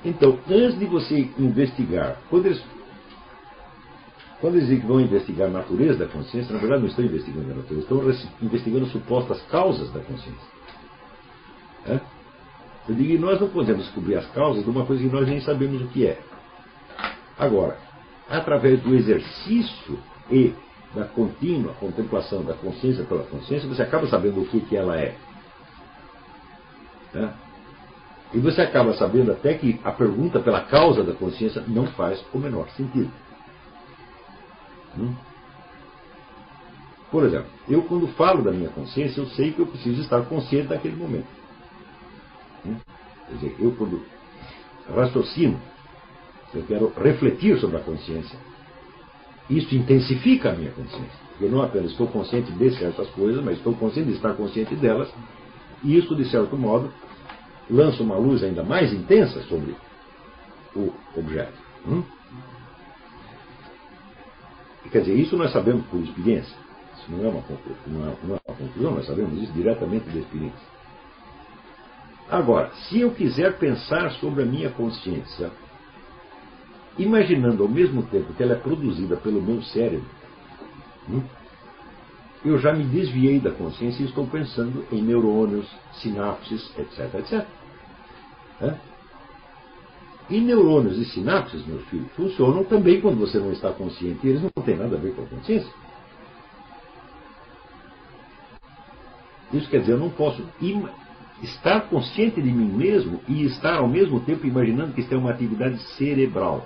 Então, 0.04 0.40
antes 0.50 0.80
de 0.80 0.86
você 0.86 1.30
investigar, 1.38 2.18
quando 2.30 2.48
eles, 2.48 2.64
quando 4.40 4.56
eles 4.56 4.68
dizem 4.68 4.82
que 4.82 4.88
vão 4.88 5.00
investigar 5.00 5.48
a 5.48 5.52
natureza 5.52 6.00
da 6.00 6.12
consciência, 6.12 6.54
na 6.54 6.60
verdade 6.60 6.82
não 6.82 6.90
estão 6.90 7.06
investigando 7.06 7.52
a 7.52 7.56
natureza, 7.56 7.82
estão 7.82 8.38
investigando 8.42 8.88
supostas 8.88 9.42
causas 9.44 9.92
da 9.92 10.00
consciência. 10.00 10.52
É? 11.86 12.00
Eu 12.90 12.96
digo, 12.96 13.22
nós 13.22 13.40
não 13.40 13.48
podemos 13.48 13.86
descobrir 13.86 14.16
as 14.16 14.26
causas 14.32 14.64
de 14.64 14.70
uma 14.70 14.86
coisa 14.86 15.04
que 15.04 15.10
nós 15.10 15.28
nem 15.28 15.40
sabemos 15.42 15.84
o 15.84 15.88
que 15.90 16.08
é. 16.08 16.20
Agora, 17.38 17.78
através 18.28 18.82
do 18.82 18.96
exercício 18.96 20.00
e 20.32 20.54
da 20.96 21.06
contínua 21.06 21.74
contemplação 21.74 22.44
da 22.44 22.54
consciência 22.54 23.04
pela 23.04 23.24
consciência, 23.24 23.70
você 23.70 23.84
acaba 23.84 24.08
sabendo 24.08 24.42
o 24.42 24.46
que, 24.48 24.60
que 24.62 24.76
ela 24.76 25.00
é. 25.00 25.16
Né? 27.14 27.34
E 28.34 28.40
você 28.40 28.62
acaba 28.62 28.94
sabendo 28.94 29.32
até 29.32 29.54
que 29.56 29.80
a 29.84 29.92
pergunta 29.92 30.40
pela 30.40 30.62
causa 30.62 31.04
da 31.04 31.14
consciência 31.14 31.64
não 31.68 31.88
faz 31.88 32.24
o 32.34 32.38
menor 32.38 32.70
sentido. 32.70 33.12
Hum? 34.98 35.14
Por 37.12 37.26
exemplo, 37.26 37.48
eu 37.68 37.84
quando 37.84 38.08
falo 38.10 38.42
da 38.42 38.52
minha 38.52 38.70
consciência, 38.70 39.20
eu 39.20 39.28
sei 39.28 39.52
que 39.52 39.60
eu 39.60 39.68
preciso 39.68 40.02
estar 40.02 40.22
consciente 40.26 40.68
daquele 40.68 40.96
momento. 40.96 41.28
Hum? 42.66 42.78
Quer 43.28 43.34
dizer, 43.36 43.56
eu 43.60 43.72
quando 43.74 44.02
raciocino, 44.96 45.60
eu 46.54 46.64
quero 46.64 46.94
refletir 47.02 47.60
sobre 47.60 47.78
a 47.78 47.82
consciência, 47.82 48.38
isso 49.50 49.76
intensifica 49.76 50.52
a 50.52 50.54
minha 50.54 50.72
consciência. 50.72 51.20
Eu 51.40 51.50
não 51.50 51.62
apenas 51.62 51.92
estou 51.92 52.08
consciente 52.08 52.52
de 52.52 52.78
certas 52.78 53.10
coisas, 53.10 53.44
mas 53.44 53.58
estou 53.58 53.74
consciente 53.74 54.10
de 54.10 54.16
estar 54.16 54.34
consciente 54.34 54.76
delas 54.76 55.12
e 55.84 55.98
isso, 55.98 56.16
de 56.16 56.30
certo 56.30 56.58
modo, 56.58 56.92
lança 57.70 58.04
uma 58.04 58.16
luz 58.16 58.44
ainda 58.44 58.64
mais 58.64 58.94
intensa 58.94 59.42
sobre 59.44 59.76
o 60.76 60.94
objeto. 61.16 61.58
Hum? 61.88 62.04
Quer 64.92 65.00
dizer, 65.02 65.16
isso 65.16 65.38
nós 65.38 65.52
sabemos 65.54 65.86
por 65.88 66.02
experiência. 66.02 66.54
Isso 66.98 67.12
não 67.12 67.26
é 67.26 67.30
uma, 67.30 67.40
é, 67.40 67.88
não 67.88 68.06
é 68.08 68.16
uma 68.24 68.40
conclusão, 68.40 68.96
nós 68.96 69.06
sabemos 69.06 69.42
isso 69.42 69.54
diretamente 69.54 70.10
da 70.10 70.20
experiência. 70.20 70.68
Agora, 72.30 72.72
se 72.88 73.00
eu 73.00 73.12
quiser 73.12 73.58
pensar 73.58 74.12
sobre 74.14 74.44
a 74.44 74.46
minha 74.46 74.70
consciência, 74.70 75.52
imaginando 76.98 77.64
ao 77.64 77.70
mesmo 77.70 78.04
tempo 78.04 78.34
que 78.34 78.44
ela 78.44 78.54
é 78.54 78.58
produzida 78.58 79.18
pelo 79.18 79.42
meu 79.42 79.62
cérebro, 79.64 80.06
hum, 81.10 81.24
eu 82.44 82.58
já 82.58 82.74
me 82.74 82.84
desviei 82.84 83.40
da 83.40 83.52
consciência 83.52 84.02
e 84.02 84.06
estou 84.06 84.26
pensando 84.26 84.86
em 84.92 85.02
neurônios, 85.02 85.68
sinapses, 85.94 86.72
etc, 86.78 87.14
etc. 87.16 87.46
É? 88.62 88.76
E 90.30 90.40
neurônios 90.40 90.98
e 90.98 91.06
sinapses, 91.06 91.66
meus 91.66 91.84
filhos, 91.90 92.12
funcionam 92.14 92.64
também 92.64 93.02
quando 93.02 93.20
você 93.20 93.38
não 93.38 93.52
está 93.52 93.72
consciente. 93.72 94.26
Eles 94.26 94.42
não 94.42 94.64
têm 94.64 94.78
nada 94.78 94.96
a 94.96 95.00
ver 95.00 95.14
com 95.14 95.24
a 95.24 95.28
consciência. 95.28 95.72
Isso 99.54 99.70
quer 99.70 99.82
dizer, 99.82 99.94
eu 99.94 100.00
não 100.00 100.10
posso 100.10 100.42
estar 101.42 101.82
consciente 101.90 102.42
de 102.42 102.52
mim 102.52 102.72
mesmo 102.72 103.20
e 103.28 103.44
estar 103.46 103.76
ao 103.76 103.88
mesmo 103.88 104.22
tempo 104.22 104.48
imaginando 104.48 104.94
que 104.94 105.02
isso 105.02 105.14
é 105.14 105.18
uma 105.18 105.32
atividade 105.32 105.78
cerebral. 105.98 106.66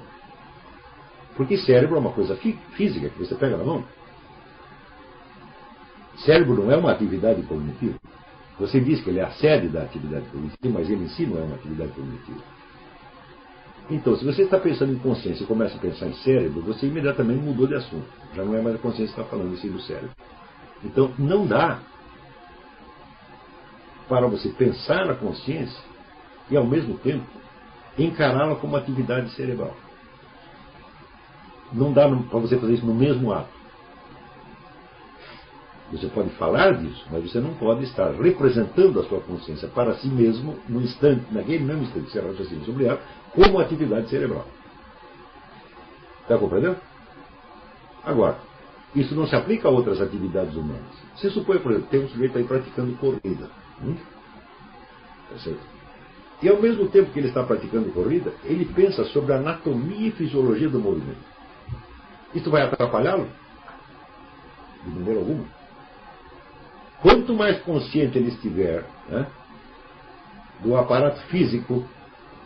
Porque 1.36 1.58
cérebro 1.58 1.96
é 1.98 2.00
uma 2.00 2.12
coisa 2.12 2.38
física 2.76 3.10
que 3.10 3.20
você 3.20 3.36
pega 3.36 3.58
na 3.58 3.64
mão. 3.64 3.84
Cérebro 6.18 6.64
não 6.64 6.72
é 6.72 6.78
uma 6.78 6.92
atividade 6.92 7.42
cognitiva. 7.44 8.00
Você 8.60 8.80
diz 8.80 9.02
que 9.02 9.10
ele 9.10 9.20
é 9.20 9.24
a 9.24 9.32
sede 9.32 9.68
da 9.68 9.84
atividade 9.84 10.26
cognitiva, 10.28 10.80
mas 10.80 10.90
ele 10.90 11.04
em 11.04 11.10
si 11.10 11.26
não 11.26 11.38
é 11.38 11.42
uma 11.42 11.56
atividade 11.56 11.92
cognitiva. 11.92 12.40
Então, 13.90 14.16
se 14.16 14.26
você 14.26 14.44
está 14.44 14.60
pensando 14.60 14.94
em 14.94 14.98
consciência 14.98 15.44
e 15.44 15.48
começa 15.48 15.76
a 15.76 15.80
pensar 15.80 16.08
em 16.08 16.14
cérebro, 16.16 16.62
você 16.62 16.88
imediatamente 16.88 17.44
mudou 17.44 17.68
de 17.68 17.76
assunto. 17.76 18.08
Já 18.34 18.44
não 18.44 18.56
é 18.56 18.62
mais 18.62 18.76
a 18.76 18.80
consciência 18.80 19.14
que 19.14 19.22
está 19.22 19.30
falando, 19.30 19.54
assim 19.54 19.70
do 19.70 19.80
cérebro. 19.82 20.12
Então, 20.84 21.14
não 21.20 21.46
dá 21.46 21.80
para 24.08 24.28
você 24.28 24.50
pensar 24.50 25.06
na 25.06 25.16
consciência 25.16 25.80
e, 26.50 26.58
ao 26.58 26.66
mesmo 26.66 26.98
tempo, 26.98 27.26
encará-la 27.98 28.56
como 28.56 28.76
atividade 28.76 29.30
cerebral. 29.32 29.76
Não 31.72 31.92
dá 31.92 32.08
para 32.08 32.40
você 32.40 32.58
fazer 32.58 32.76
isso 32.76 32.86
no 32.86 32.94
mesmo 32.94 33.32
ato. 33.34 33.50
Você 35.92 36.08
pode 36.08 36.30
falar 36.32 36.74
disso, 36.78 37.06
mas 37.12 37.24
você 37.24 37.40
não 37.40 37.54
pode 37.54 37.84
estar 37.84 38.12
representando 38.12 39.00
a 39.00 39.04
sua 39.04 39.22
consciência 39.22 39.68
para 39.68 39.96
si 39.96 40.08
mesmo 40.08 40.58
no 40.68 40.82
instante, 40.82 41.26
naquele 41.32 41.64
mesmo 41.64 41.84
instante 41.84 42.08
que 42.08 42.12
você 42.12 42.22
raciocina 42.22 42.66
sobre 42.66 42.86
ela, 42.86 43.00
como 43.34 43.60
atividade 43.60 44.10
cerebral. 44.10 44.48
Está 46.24 46.38
compreendendo? 46.40 46.78
Agora, 48.04 48.38
isso 48.96 49.14
não 49.14 49.28
se 49.28 49.36
aplica 49.36 49.68
a 49.68 49.72
outras 49.72 50.02
atividades 50.02 50.56
humanas. 50.56 51.06
Você 51.16 51.30
supõe, 51.30 51.60
por 51.60 51.72
exemplo, 51.72 51.90
tem 51.90 52.04
um 52.04 52.10
sujeito 52.10 52.38
aí 52.38 52.44
praticando 52.44 52.96
corrida. 52.98 53.50
Hum? 53.84 53.96
Tá 55.30 55.38
certo? 55.38 55.76
E 56.42 56.50
ao 56.50 56.62
mesmo 56.62 56.88
tempo 56.90 57.12
que 57.12 57.20
ele 57.20 57.28
está 57.28 57.44
praticando 57.44 57.92
corrida, 57.92 58.34
ele 58.44 58.66
pensa 58.66 59.04
sobre 59.06 59.34
a 59.34 59.38
anatomia 59.38 60.08
e 60.08 60.12
fisiologia 60.12 60.70
do 60.70 60.80
movimento. 60.80 61.24
Isso 62.34 62.50
vai 62.50 62.64
atrapalhá-lo? 62.64 63.28
De 64.84 64.90
maneira 64.90 65.20
alguma. 65.20 65.46
Quanto 67.06 67.36
mais 67.36 67.62
consciente 67.62 68.18
ele 68.18 68.30
estiver 68.30 68.84
né, 69.08 69.28
do 70.62 70.76
aparato 70.76 71.22
físico 71.28 71.88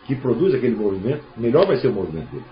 que 0.03 0.14
produz 0.18 0.53
aquele 0.53 0.76
movimento, 0.76 1.24
melhor 1.38 1.66
vai 1.66 1.78
ser 1.78 1.88
o 1.88 1.93
movimento 1.93 2.30
dele. 2.30 2.45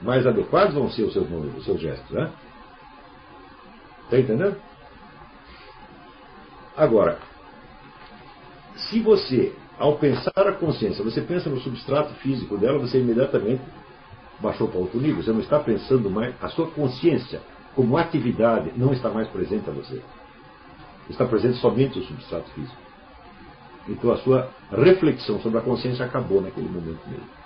Mais 0.00 0.26
adequados 0.26 0.72
vão 0.72 0.90
ser 0.90 1.02
os 1.02 1.12
seus, 1.12 1.28
os 1.30 1.64
seus 1.66 1.78
gestos. 1.82 2.10
Né? 2.12 2.32
Está 4.04 4.18
entendendo? 4.20 4.56
Agora, 6.74 7.18
se 8.74 9.00
você, 9.00 9.54
ao 9.78 9.98
pensar 9.98 10.48
a 10.48 10.52
consciência, 10.52 11.04
você 11.04 11.20
pensa 11.20 11.50
no 11.50 11.60
substrato 11.60 12.14
físico 12.14 12.56
dela, 12.56 12.78
você 12.78 13.00
imediatamente 13.00 13.60
baixou 14.40 14.66
para 14.66 14.78
outro 14.78 14.98
nível. 14.98 15.22
Você 15.22 15.30
não 15.30 15.40
está 15.40 15.60
pensando 15.60 16.08
mais. 16.08 16.34
A 16.42 16.48
sua 16.48 16.70
consciência, 16.70 17.42
como 17.74 17.96
atividade, 17.96 18.72
não 18.76 18.92
está 18.92 19.10
mais 19.10 19.28
presente 19.28 19.68
a 19.68 19.72
você. 19.72 20.02
Está 21.10 21.24
presente 21.26 21.58
somente 21.58 21.98
o 21.98 22.02
substrato 22.02 22.50
físico. 22.50 22.76
Então 23.88 24.12
a 24.12 24.16
sua 24.18 24.50
reflexão 24.70 25.40
sobre 25.40 25.58
a 25.58 25.62
consciência 25.62 26.04
acabou 26.04 26.40
naquele 26.40 26.68
momento 26.68 27.00
mesmo. 27.06 27.44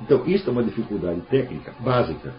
Então, 0.00 0.26
isso 0.26 0.48
é 0.48 0.52
uma 0.52 0.64
dificuldade 0.64 1.20
técnica 1.22 1.72
básica 1.78 2.34